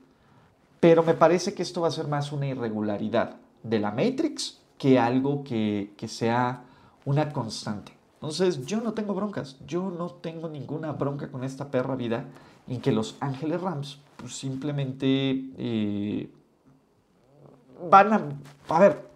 Pero 0.81 1.05
me 1.05 1.15
parece 1.15 1.55
que 1.55 1.63
esto 1.63 1.83
va 1.83 1.87
a 1.87 1.93
ser 1.93 2.09
más 2.09 2.33
una 2.33 2.49
irregularidad 2.49 3.37
de 3.63 3.79
la 3.79 3.93
Matrix 3.93 4.59
que 4.77 4.99
algo 4.99 5.45
que, 5.45 5.95
sea 6.09 6.65
una 7.05 7.33
constante. 7.33 7.93
Entonces 8.15 8.67
yo 8.67 8.81
no 8.81 8.93
tengo 8.93 9.15
broncas, 9.15 9.57
yo 9.69 9.89
no 9.89 10.11
tengo 10.11 10.49
ninguna 10.49 10.91
bronca 10.91 11.31
con 11.31 11.45
esta 11.45 11.71
perra 11.71 11.95
vida 11.95 12.25
en 12.67 12.81
que 12.81 12.91
los 12.91 13.15
Ángeles 13.21 13.61
Rams 13.61 14.01
pues, 14.17 14.35
simplemente 14.35 15.45
eh, 15.59 16.29
van 17.91 18.13
a... 18.13 18.21
A 18.69 18.81
ver, 18.81 19.09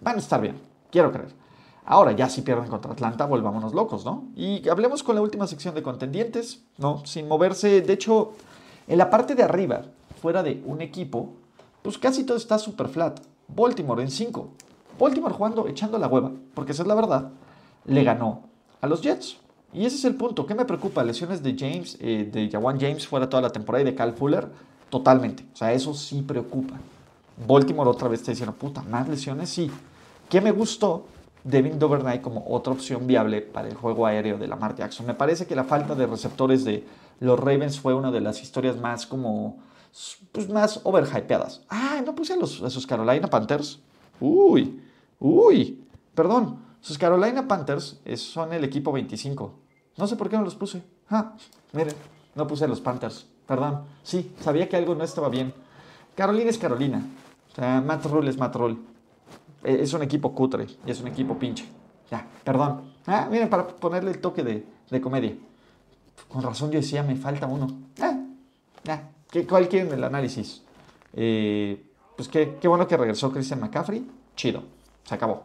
van 0.00 0.16
a 0.16 0.18
estar 0.18 0.40
bien, 0.40 0.60
quiero 0.90 1.12
creer. 1.12 1.32
Ahora, 1.84 2.12
ya 2.12 2.28
si 2.28 2.42
pierden 2.42 2.68
contra 2.68 2.92
Atlanta, 2.92 3.26
volvámonos 3.26 3.72
locos, 3.72 4.04
¿no? 4.04 4.24
Y 4.34 4.68
hablemos 4.68 5.04
con 5.04 5.14
la 5.14 5.22
última 5.22 5.46
sección 5.46 5.74
de 5.74 5.82
contendientes, 5.82 6.64
¿no? 6.78 7.06
Sin 7.06 7.28
moverse. 7.28 7.80
De 7.80 7.92
hecho, 7.92 8.32
en 8.88 8.98
la 8.98 9.08
parte 9.08 9.36
de 9.36 9.44
arriba, 9.44 9.82
fuera 10.20 10.42
de 10.42 10.62
un 10.66 10.80
equipo, 10.80 11.34
pues 11.82 11.96
casi 11.96 12.24
todo 12.24 12.36
está 12.36 12.58
súper 12.58 12.88
flat. 12.88 13.20
Baltimore 13.46 14.02
en 14.02 14.10
5. 14.10 14.48
Baltimore 14.98 15.32
jugando, 15.32 15.68
echando 15.68 15.98
la 15.98 16.08
hueva, 16.08 16.32
porque 16.54 16.72
esa 16.72 16.82
es 16.82 16.88
la 16.88 16.96
verdad, 16.96 17.30
le 17.84 18.02
ganó 18.02 18.42
a 18.80 18.88
los 18.88 19.00
Jets. 19.02 19.36
Y 19.72 19.84
ese 19.84 19.96
es 19.96 20.04
el 20.04 20.16
punto. 20.16 20.46
¿Qué 20.46 20.54
me 20.54 20.64
preocupa? 20.64 21.04
Lesiones 21.04 21.42
de 21.42 21.54
James, 21.56 21.98
eh, 22.00 22.28
de 22.32 22.48
Jawan 22.50 22.80
James 22.80 23.06
fuera 23.06 23.28
toda 23.28 23.42
la 23.42 23.50
temporada 23.50 23.82
y 23.82 23.84
de 23.84 23.94
Cal 23.94 24.14
Fuller, 24.14 24.48
totalmente. 24.90 25.44
O 25.52 25.56
sea, 25.56 25.72
eso 25.72 25.94
sí 25.94 26.22
preocupa. 26.22 26.74
Baltimore 27.36 27.90
otra 27.90 28.08
vez 28.08 28.20
está 28.20 28.32
diciendo, 28.32 28.54
puta, 28.54 28.82
más 28.82 29.08
lesiones, 29.08 29.50
sí. 29.50 29.70
¿Qué 30.28 30.40
me 30.40 30.52
gustó? 30.52 31.06
Devin 31.44 31.78
Dovernay 31.78 32.20
como 32.20 32.44
otra 32.48 32.72
opción 32.72 33.06
viable 33.06 33.40
para 33.40 33.68
el 33.68 33.74
juego 33.74 34.04
aéreo 34.04 34.36
de 34.36 34.48
Lamar 34.48 34.74
Jackson. 34.74 35.06
Me 35.06 35.14
parece 35.14 35.46
que 35.46 35.54
la 35.54 35.62
falta 35.62 35.94
de 35.94 36.06
receptores 36.06 36.64
de 36.64 36.84
los 37.20 37.38
Ravens 37.38 37.78
fue 37.78 37.94
una 37.94 38.10
de 38.10 38.20
las 38.20 38.42
historias 38.42 38.76
más 38.78 39.06
como, 39.06 39.58
pues 40.32 40.48
más 40.48 40.80
overhypeadas. 40.82 41.62
Ah, 41.68 42.02
no 42.04 42.14
puse 42.16 42.32
a, 42.32 42.36
los, 42.36 42.62
a 42.62 42.70
sus 42.70 42.86
Carolina 42.86 43.28
Panthers. 43.28 43.78
Uy, 44.18 44.82
uy, 45.20 45.84
perdón. 46.14 46.64
Sus 46.80 46.98
Carolina 46.98 47.46
Panthers 47.46 48.00
son 48.16 48.52
el 48.52 48.64
equipo 48.64 48.92
25. 48.92 49.54
No 49.96 50.06
sé 50.06 50.16
por 50.16 50.28
qué 50.28 50.36
no 50.36 50.42
los 50.42 50.54
puse. 50.56 50.82
Ah, 51.08 51.34
miren, 51.72 51.94
no 52.34 52.46
puse 52.46 52.64
a 52.64 52.68
los 52.68 52.80
Panthers. 52.80 53.26
Perdón. 53.46 53.82
Sí, 54.02 54.34
sabía 54.40 54.68
que 54.68 54.76
algo 54.76 54.94
no 54.94 55.04
estaba 55.04 55.28
bien. 55.28 55.54
Carolina 56.16 56.50
es 56.50 56.58
Carolina. 56.58 57.02
O 57.56 57.58
sea, 57.58 57.80
Matt 57.80 58.04
Rule 58.04 58.28
es 58.28 58.36
Matt 58.36 58.54
Rule. 58.54 58.76
Eh, 59.64 59.78
es 59.80 59.94
un 59.94 60.02
equipo 60.02 60.34
cutre 60.34 60.66
y 60.84 60.90
es 60.90 61.00
un 61.00 61.06
equipo 61.06 61.38
pinche. 61.38 61.66
Ya, 62.10 62.28
perdón. 62.44 62.82
Ah, 63.06 63.28
miren, 63.30 63.48
para 63.48 63.66
ponerle 63.66 64.10
el 64.10 64.18
toque 64.18 64.44
de, 64.44 65.00
comedia. 65.00 65.34
Con 66.28 66.42
razón 66.42 66.70
yo 66.70 66.78
decía, 66.78 67.02
me 67.02 67.16
falta 67.16 67.46
uno. 67.46 67.66
Ah, 67.98 68.20
ya. 68.84 69.08
¿Cuál 69.48 69.70
quieren 69.70 69.90
el 69.90 70.04
análisis? 70.04 70.62
Eh, 71.14 71.82
pues 72.14 72.28
qué, 72.28 72.58
qué, 72.60 72.68
bueno 72.68 72.86
que 72.86 72.94
regresó 72.94 73.32
Christian 73.32 73.60
McCaffrey. 73.60 74.06
Chido. 74.36 74.62
Se 75.04 75.14
acabó. 75.14 75.44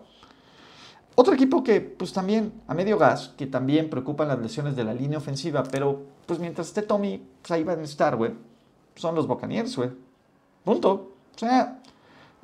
Otro 1.15 1.33
equipo 1.33 1.63
que, 1.63 1.79
pues 1.79 2.11
también, 2.11 2.61
a 2.67 2.73
medio 2.73 2.97
gas, 2.97 3.29
que 3.37 3.47
también 3.47 3.89
preocupan 3.89 4.27
las 4.27 4.39
lesiones 4.39 4.75
de 4.75 4.83
la 4.83 4.93
línea 4.93 5.17
ofensiva, 5.17 5.63
pero 5.63 6.01
pues 6.25 6.39
mientras 6.39 6.67
esté 6.67 6.81
Tommy, 6.81 7.25
pues 7.41 7.51
ahí 7.51 7.63
van 7.63 7.79
a 7.79 7.83
estar, 7.83 8.17
güey. 8.17 8.33
Son 8.95 9.15
los 9.15 9.27
Buccaneers, 9.27 9.77
güey. 9.77 9.91
Punto. 10.65 11.13
O 11.33 11.39
sea, 11.39 11.81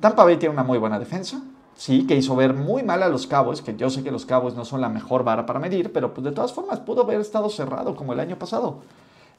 Tampa 0.00 0.24
Bay 0.24 0.36
tiene 0.36 0.52
una 0.52 0.64
muy 0.64 0.78
buena 0.78 0.98
defensa 0.98 1.42
sí, 1.78 2.06
que 2.06 2.16
hizo 2.16 2.36
ver 2.36 2.52
muy 2.52 2.82
mal 2.82 3.02
a 3.02 3.08
los 3.08 3.26
Cabos, 3.26 3.62
que 3.62 3.74
yo 3.76 3.88
sé 3.88 4.02
que 4.02 4.10
los 4.10 4.26
Cabos 4.26 4.54
no 4.54 4.64
son 4.64 4.82
la 4.82 4.88
mejor 4.88 5.24
vara 5.24 5.46
para 5.46 5.60
medir, 5.60 5.92
pero 5.92 6.12
pues 6.12 6.24
de 6.24 6.32
todas 6.32 6.52
formas 6.52 6.80
pudo 6.80 7.02
haber 7.02 7.20
estado 7.20 7.48
cerrado 7.48 7.96
como 7.96 8.12
el 8.12 8.20
año 8.20 8.38
pasado. 8.38 8.80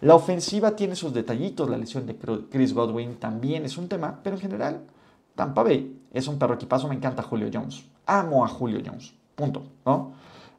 La 0.02 0.16
ofensiva 0.16 0.76
tiene 0.76 0.96
sus 0.96 1.14
detallitos, 1.14 1.70
la 1.70 1.78
lesión 1.78 2.06
de 2.08 2.16
Chris 2.50 2.74
Godwin 2.74 3.18
también 3.18 3.66
es 3.66 3.78
un 3.78 3.90
tema, 3.90 4.22
pero 4.24 4.38
en 4.38 4.42
general, 4.42 4.82
Tampa 5.36 5.64
Bay 5.64 6.02
es 6.14 6.28
un 6.30 6.40
perro 6.40 6.56
equipazo, 6.56 6.88
me 6.88 6.96
encanta 6.96 7.22
Julio 7.22 7.50
Jones. 7.54 7.84
Amo 8.06 8.46
a 8.46 8.48
Julio 8.48 8.82
Jones, 8.84 9.14
punto, 9.36 9.64
¿no? 9.86 10.14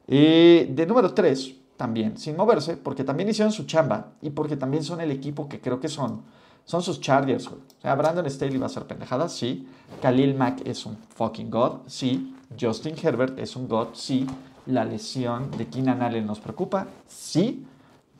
Eh, 0.07 0.71
de 0.71 0.85
número 0.85 1.11
3, 1.15 1.55
también 1.75 2.15
sin 2.19 2.37
moverse, 2.37 2.77
porque 2.77 3.03
también 3.03 3.29
hicieron 3.29 3.51
su 3.51 3.65
chamba 3.65 4.11
y 4.21 4.29
porque 4.29 4.55
también 4.55 4.83
son 4.83 5.01
el 5.01 5.09
equipo 5.09 5.49
que 5.49 5.59
creo 5.59 5.79
que 5.79 5.89
son. 5.89 6.21
Son 6.65 6.81
sus 6.81 7.01
Chargers, 7.01 7.47
O 7.47 7.57
sea, 7.81 7.95
Brandon 7.95 8.29
Staley 8.29 8.57
va 8.57 8.67
a 8.67 8.69
ser 8.69 8.85
pendejada, 8.85 9.27
sí. 9.29 9.67
Khalil 10.01 10.35
Mack 10.35 10.65
es 10.65 10.85
un 10.85 10.97
fucking 11.15 11.49
god, 11.49 11.79
sí. 11.87 12.35
Justin 12.59 12.95
Herbert 13.01 13.37
es 13.39 13.55
un 13.55 13.67
god, 13.67 13.89
sí. 13.93 14.27
La 14.67 14.85
lesión 14.85 15.51
de 15.51 15.67
Keenan 15.67 16.01
Allen 16.01 16.25
nos 16.25 16.39
preocupa, 16.39 16.87
sí. 17.07 17.65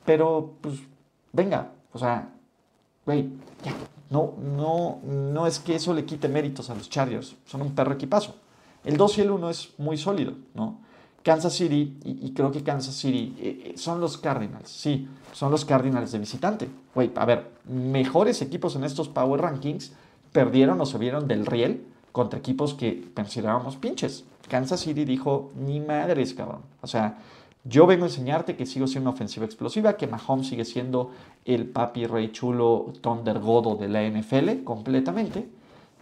Pero, 0.04 0.54
pues, 0.60 0.80
venga, 1.32 1.70
o 1.92 1.98
sea, 1.98 2.30
güey, 3.06 3.30
ya. 3.64 3.72
No, 4.10 4.34
no, 4.38 5.00
no 5.04 5.46
es 5.46 5.58
que 5.58 5.74
eso 5.74 5.94
le 5.94 6.04
quite 6.04 6.28
méritos 6.28 6.68
a 6.68 6.74
los 6.74 6.90
Chargers. 6.90 7.34
Son 7.46 7.62
un 7.62 7.74
perro 7.74 7.94
equipazo. 7.94 8.34
El 8.84 8.98
2 8.98 9.18
y 9.18 9.20
el 9.22 9.30
1 9.30 9.48
es 9.48 9.70
muy 9.78 9.96
sólido, 9.96 10.34
¿no? 10.54 10.80
Kansas 11.22 11.54
City, 11.54 11.96
y, 12.04 12.32
creo 12.32 12.50
que 12.50 12.62
Kansas 12.62 12.94
City 12.94 13.34
eh, 13.38 13.62
eh, 13.66 13.72
son 13.76 14.00
los 14.00 14.18
Cardinals, 14.18 14.68
sí, 14.68 15.08
son 15.32 15.50
los 15.50 15.64
Cardinals 15.64 16.10
de 16.12 16.18
visitante. 16.18 16.68
Güey, 16.94 17.12
a 17.14 17.24
ver, 17.24 17.50
mejores 17.64 18.42
equipos 18.42 18.74
en 18.74 18.84
estos 18.84 19.08
Power 19.08 19.40
Rankings 19.40 19.92
perdieron 20.32 20.80
o 20.80 20.86
se 20.86 20.98
vieron 20.98 21.28
del 21.28 21.46
riel 21.46 21.84
contra 22.10 22.38
equipos 22.38 22.74
que 22.74 23.10
considerábamos 23.14 23.76
pinches. 23.76 24.24
Kansas 24.48 24.80
City 24.80 25.04
dijo, 25.04 25.52
ni 25.56 25.80
madres, 25.80 26.34
cabrón. 26.34 26.62
O 26.80 26.86
sea, 26.86 27.18
yo 27.64 27.86
vengo 27.86 28.04
a 28.04 28.08
enseñarte 28.08 28.56
que 28.56 28.66
sigo 28.66 28.88
siendo 28.88 29.08
una 29.08 29.14
ofensiva 29.14 29.46
explosiva, 29.46 29.96
que 29.96 30.08
Mahomes 30.08 30.48
sigue 30.48 30.64
siendo 30.64 31.12
el 31.44 31.66
papi 31.66 32.06
rey 32.06 32.32
chulo 32.32 32.92
Thunder 33.00 33.38
Godo 33.38 33.76
de 33.76 33.88
la 33.88 34.02
NFL 34.02 34.64
completamente 34.64 35.48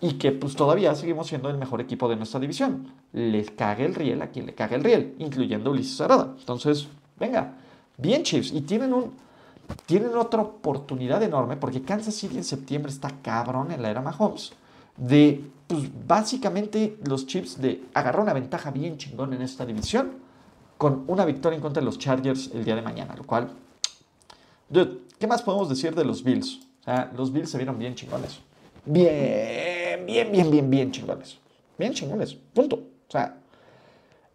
y 0.01 0.15
que 0.15 0.33
pues 0.33 0.57
todavía 0.57 0.95
seguimos 0.95 1.27
siendo 1.27 1.51
el 1.51 1.59
mejor 1.59 1.81
equipo 1.81 2.09
de 2.09 2.17
nuestra 2.17 2.41
división. 2.41 2.93
Les 3.13 3.51
cague 3.51 3.85
el 3.85 3.95
riel 3.95 4.23
a 4.23 4.29
quien 4.29 4.47
le 4.47 4.55
cague 4.55 4.77
el 4.77 4.85
riel, 4.85 5.15
incluyendo 5.19 5.71
Ulises 5.71 6.01
Arada. 6.01 6.35
Entonces, 6.39 6.89
venga, 7.19 7.55
bien 7.99 8.23
Chiefs. 8.23 8.53
Y 8.53 8.63
tienen, 8.63 8.95
un, 8.95 9.13
tienen 9.85 10.17
otra 10.17 10.41
oportunidad 10.41 11.23
enorme 11.23 11.57
porque 11.57 11.83
Kansas 11.83 12.15
City 12.15 12.39
en 12.39 12.45
septiembre 12.45 12.91
está 12.91 13.11
cabrón 13.23 13.73
en 13.73 13.83
la 13.83 13.91
era 13.91 14.01
Mahomes. 14.01 14.53
De, 14.97 15.45
pues 15.67 15.83
básicamente 16.07 16.99
los 17.07 17.27
Chiefs 17.27 17.61
de 17.61 17.85
agarrar 17.93 18.23
una 18.23 18.33
ventaja 18.33 18.71
bien 18.71 18.97
chingón 18.97 19.35
en 19.35 19.43
esta 19.43 19.67
división 19.67 20.13
con 20.79 21.05
una 21.09 21.27
victoria 21.27 21.57
en 21.57 21.63
contra 21.63 21.81
de 21.81 21.85
los 21.85 21.99
Chargers 21.99 22.51
el 22.55 22.65
día 22.65 22.75
de 22.75 22.83
mañana, 22.83 23.15
lo 23.15 23.25
cual... 23.25 23.51
¿qué 25.19 25.27
más 25.27 25.43
podemos 25.43 25.69
decir 25.69 25.95
de 25.95 26.05
los 26.05 26.23
Bills? 26.23 26.61
O 26.81 26.85
sea, 26.85 27.13
los 27.17 27.33
Bills 27.33 27.51
se 27.51 27.59
vieron 27.59 27.79
bien 27.79 27.95
chingones. 27.95 28.39
Bien 28.87 29.70
bien, 30.11 30.33
bien, 30.33 30.51
bien, 30.51 30.71
bien, 30.71 30.93
chingones. 30.93 31.39
Bien 31.79 31.95
chingones. 31.95 32.35
Punto. 32.35 32.77
O 32.77 33.11
sea, 33.11 33.37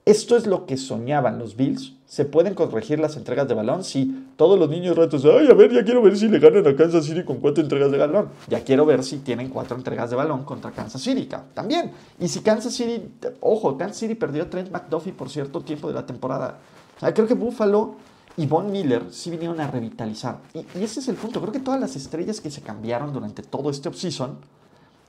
esto 0.06 0.38
es 0.38 0.46
lo 0.46 0.66
que 0.66 0.78
soñaban 0.78 1.40
los 1.40 1.56
Bills. 1.56 1.94
¿Se 2.06 2.26
pueden 2.26 2.54
corregir 2.54 3.00
las 3.00 3.18
entregas 3.18 3.48
de 3.48 3.56
balón? 3.56 3.84
Sí. 3.84 4.28
Todos 4.36 4.60
los 4.60 4.70
niños 4.70 4.96
ratos, 4.96 5.26
ay, 5.26 5.48
a 5.50 5.54
ver, 5.54 5.74
ya 5.74 5.84
quiero 5.84 6.02
ver 6.02 6.16
si 6.16 6.28
le 6.28 6.40
ganan 6.40 6.68
a 6.68 6.76
Kansas 6.76 7.06
City 7.06 7.24
con 7.24 7.38
cuatro 7.38 7.64
entregas 7.64 7.92
de 7.92 7.98
balón. 7.98 8.30
Ya 8.48 8.64
quiero 8.64 8.86
ver 8.86 9.04
si 9.04 9.18
tienen 9.18 9.50
cuatro 9.50 9.76
entregas 9.76 10.12
de 10.12 10.16
balón 10.16 10.44
contra 10.44 10.72
Kansas 10.72 11.02
City. 11.02 11.28
También. 11.54 11.92
Y 12.20 12.28
si 12.28 12.42
Kansas 12.42 12.74
City, 12.74 13.02
ojo, 13.42 13.78
Kansas 13.78 13.98
City 13.98 14.14
perdió 14.14 14.44
a 14.44 14.50
Trent 14.50 14.70
McDuffie 14.70 15.14
por 15.14 15.30
cierto 15.30 15.62
tiempo 15.62 15.88
de 15.88 15.96
la 15.96 16.06
temporada. 16.06 16.60
O 16.98 17.00
sea, 17.00 17.14
creo 17.14 17.28
que 17.28 17.34
Buffalo 17.34 17.96
y 18.38 18.46
Von 18.46 18.72
Miller 18.72 19.06
sí 19.10 19.32
vinieron 19.32 19.60
a 19.60 19.72
revitalizar. 19.72 20.38
Y, 20.54 20.60
y, 20.60 20.84
ese 20.84 21.00
es 21.00 21.08
el 21.08 21.16
punto. 21.16 21.42
Creo 21.42 21.52
que 21.52 21.60
todas 21.60 21.80
las 21.80 21.96
estrellas 21.96 22.40
que 22.42 22.52
se 22.52 22.62
cambiaron 22.62 23.12
durante 23.12 23.42
todo 23.42 23.72
este 23.72 23.90
offseason 23.90 24.38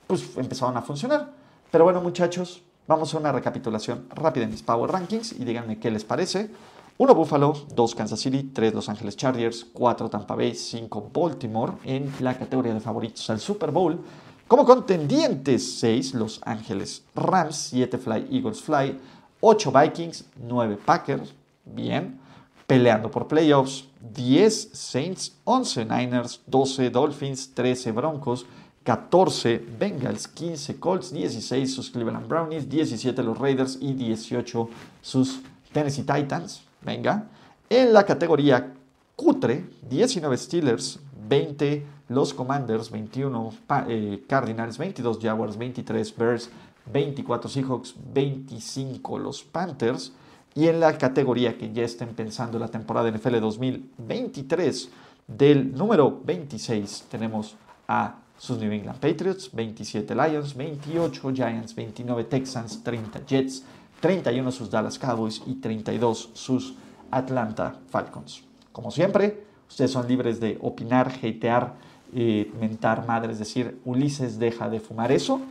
pues 0.07 0.37
empezaron 0.37 0.77
a 0.77 0.81
funcionar. 0.81 1.31
Pero 1.69 1.83
bueno, 1.83 2.01
muchachos, 2.01 2.63
vamos 2.87 3.13
a 3.13 3.17
una 3.17 3.31
recapitulación 3.31 4.07
rápida 4.09 4.45
de 4.45 4.51
mis 4.51 4.63
Power 4.63 4.91
Rankings 4.91 5.33
y 5.33 5.43
díganme 5.43 5.79
qué 5.79 5.91
les 5.91 6.05
parece. 6.05 6.49
1 6.97 7.13
Buffalo, 7.13 7.53
2 7.75 7.95
Kansas 7.95 8.19
City, 8.19 8.49
3 8.51 8.73
Los 8.73 8.89
Angeles 8.89 9.15
Chargers, 9.15 9.67
4 9.71 10.09
Tampa 10.09 10.35
Bay, 10.35 10.55
5 10.55 11.11
Baltimore 11.13 11.73
en 11.83 12.11
la 12.21 12.35
categoría 12.35 12.73
de 12.73 12.79
favoritos 12.79 13.29
al 13.29 13.39
Super 13.39 13.69
Bowl. 13.69 13.99
Como 14.47 14.65
contendientes, 14.65 15.79
6 15.79 16.15
Los 16.15 16.41
Angeles 16.43 17.03
Rams, 17.13 17.55
7 17.55 17.97
Fly 17.99 18.29
Eagles 18.31 18.61
Fly, 18.61 18.97
8 19.41 19.71
Vikings, 19.71 20.25
9 20.41 20.79
Packers, 20.83 21.33
bien, 21.65 22.19
peleando 22.65 23.11
por 23.11 23.27
playoffs, 23.27 23.87
10 24.01 24.69
Saints, 24.73 25.37
11 25.43 25.85
Niners, 25.85 26.41
12 26.47 26.89
Dolphins, 26.89 27.53
13 27.53 27.91
Broncos, 27.91 28.45
14 28.87 29.65
Bengals, 29.77 30.29
15 30.29 30.79
Colts, 30.79 31.11
16 31.11 31.73
sus 31.73 31.91
Cleveland 31.91 32.25
Brownies, 32.25 32.69
17 32.69 33.21
los 33.21 33.37
Raiders 33.37 33.77
y 33.81 33.91
18 33.91 34.69
sus 35.01 35.41
Tennessee 35.73 36.03
Titans. 36.03 36.63
Venga. 36.81 37.27
En 37.69 37.91
la 37.91 38.05
categoría 38.05 38.73
cutre, 39.17 39.65
19 39.89 40.37
Steelers, 40.37 41.01
20 41.27 41.85
los 42.07 42.33
Commanders, 42.33 42.89
21 42.89 43.53
eh, 43.89 44.23
Cardinals, 44.25 44.77
22 44.77 45.19
Jaguars, 45.21 45.57
23 45.57 46.15
Bears, 46.15 46.49
24 46.85 47.49
Seahawks, 47.49 47.93
25 48.13 49.19
los 49.19 49.43
Panthers. 49.43 50.13
Y 50.55 50.69
en 50.69 50.79
la 50.79 50.97
categoría 50.97 51.57
que 51.57 51.73
ya 51.73 51.83
estén 51.83 52.15
pensando 52.15 52.57
la 52.57 52.69
temporada 52.69 53.11
NFL 53.11 53.41
2023, 53.41 54.89
del 55.27 55.73
número 55.75 56.21
26 56.23 57.07
tenemos 57.09 57.57
a 57.89 58.21
sus 58.37 58.57
New 58.59 58.71
England 58.71 58.99
Patriots, 58.99 59.49
27 59.51 60.15
Lions, 60.15 60.55
28 60.55 61.31
Giants, 61.33 61.75
29 61.75 62.23
Texans, 62.25 62.83
30 62.83 63.25
Jets, 63.25 63.63
31 63.99 64.51
sus 64.51 64.69
Dallas 64.69 64.99
Cowboys 64.99 65.41
y 65.45 65.55
32 65.55 66.29
sus 66.33 66.75
Atlanta 67.11 67.79
Falcons. 67.89 68.43
Como 68.71 68.91
siempre, 68.91 69.43
ustedes 69.67 69.91
son 69.91 70.07
libres 70.07 70.39
de 70.39 70.57
opinar, 70.61 71.07
hatear, 71.07 71.75
eh, 72.13 72.51
mentar 72.59 73.05
madre, 73.07 73.33
es 73.33 73.39
decir, 73.39 73.79
Ulises 73.85 74.39
deja 74.39 74.69
de 74.69 74.79
fumar 74.79 75.11
eso. 75.11 75.41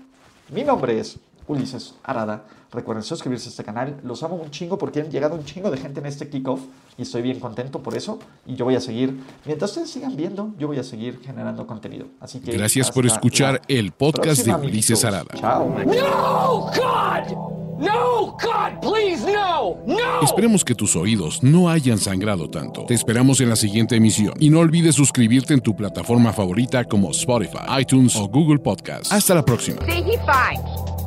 Mi 0.54 0.62
nombre 0.62 0.98
es 1.00 1.18
Ulises 1.48 1.94
Arada. 2.04 2.44
Recuerden 2.72 3.02
suscribirse 3.02 3.48
a 3.48 3.50
este 3.50 3.64
canal. 3.64 3.98
Los 4.02 4.22
amo 4.22 4.36
un 4.36 4.50
chingo 4.50 4.78
porque 4.78 5.00
han 5.00 5.10
llegado 5.10 5.34
un 5.34 5.44
chingo 5.44 5.70
de 5.70 5.78
gente 5.78 6.00
en 6.00 6.06
este 6.06 6.28
kickoff 6.28 6.60
y 6.98 7.02
estoy 7.02 7.22
bien 7.22 7.40
contento 7.40 7.82
por 7.82 7.96
eso. 7.96 8.18
Y 8.46 8.54
yo 8.56 8.64
voy 8.64 8.76
a 8.76 8.80
seguir, 8.80 9.18
mientras 9.44 9.70
ustedes 9.70 9.90
sigan 9.90 10.16
viendo, 10.16 10.54
yo 10.58 10.66
voy 10.66 10.78
a 10.78 10.84
seguir 10.84 11.20
generando 11.24 11.66
contenido. 11.66 12.06
Así 12.20 12.40
que. 12.40 12.52
Gracias 12.52 12.90
por 12.90 13.06
escuchar 13.06 13.60
el 13.68 13.92
podcast 13.92 14.44
de 14.44 14.54
Ulises 14.54 15.04
Arada. 15.04 15.28
Chao. 15.34 15.68
No, 15.84 16.70
God! 16.74 17.56
No, 17.78 18.34
God, 18.42 18.80
please, 18.80 19.22
no, 19.30 19.76
no. 19.86 20.22
Esperemos 20.22 20.64
que 20.64 20.74
tus 20.74 20.96
oídos 20.96 21.42
no 21.42 21.68
hayan 21.68 21.98
sangrado 21.98 22.48
tanto. 22.48 22.86
Te 22.86 22.94
esperamos 22.94 23.38
en 23.42 23.50
la 23.50 23.56
siguiente 23.56 23.96
emisión 23.96 24.32
y 24.40 24.48
no 24.48 24.60
olvides 24.60 24.94
suscribirte 24.94 25.52
en 25.52 25.60
tu 25.60 25.76
plataforma 25.76 26.32
favorita 26.32 26.84
como 26.84 27.10
Spotify, 27.10 27.58
iTunes 27.78 28.16
o 28.16 28.28
Google 28.28 28.60
Podcast. 28.60 29.12
Hasta 29.12 29.34
la 29.34 29.44
próxima. 29.44 29.80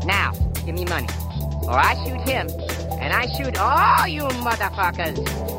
Now, 0.05 0.31
give 0.65 0.73
me 0.73 0.85
money. 0.85 1.07
Or 1.67 1.77
I 1.77 1.93
shoot 2.05 2.21
him, 2.27 2.47
and 2.99 3.13
I 3.13 3.27
shoot 3.35 3.57
all 3.59 4.07
you 4.07 4.23
motherfuckers. 4.43 5.58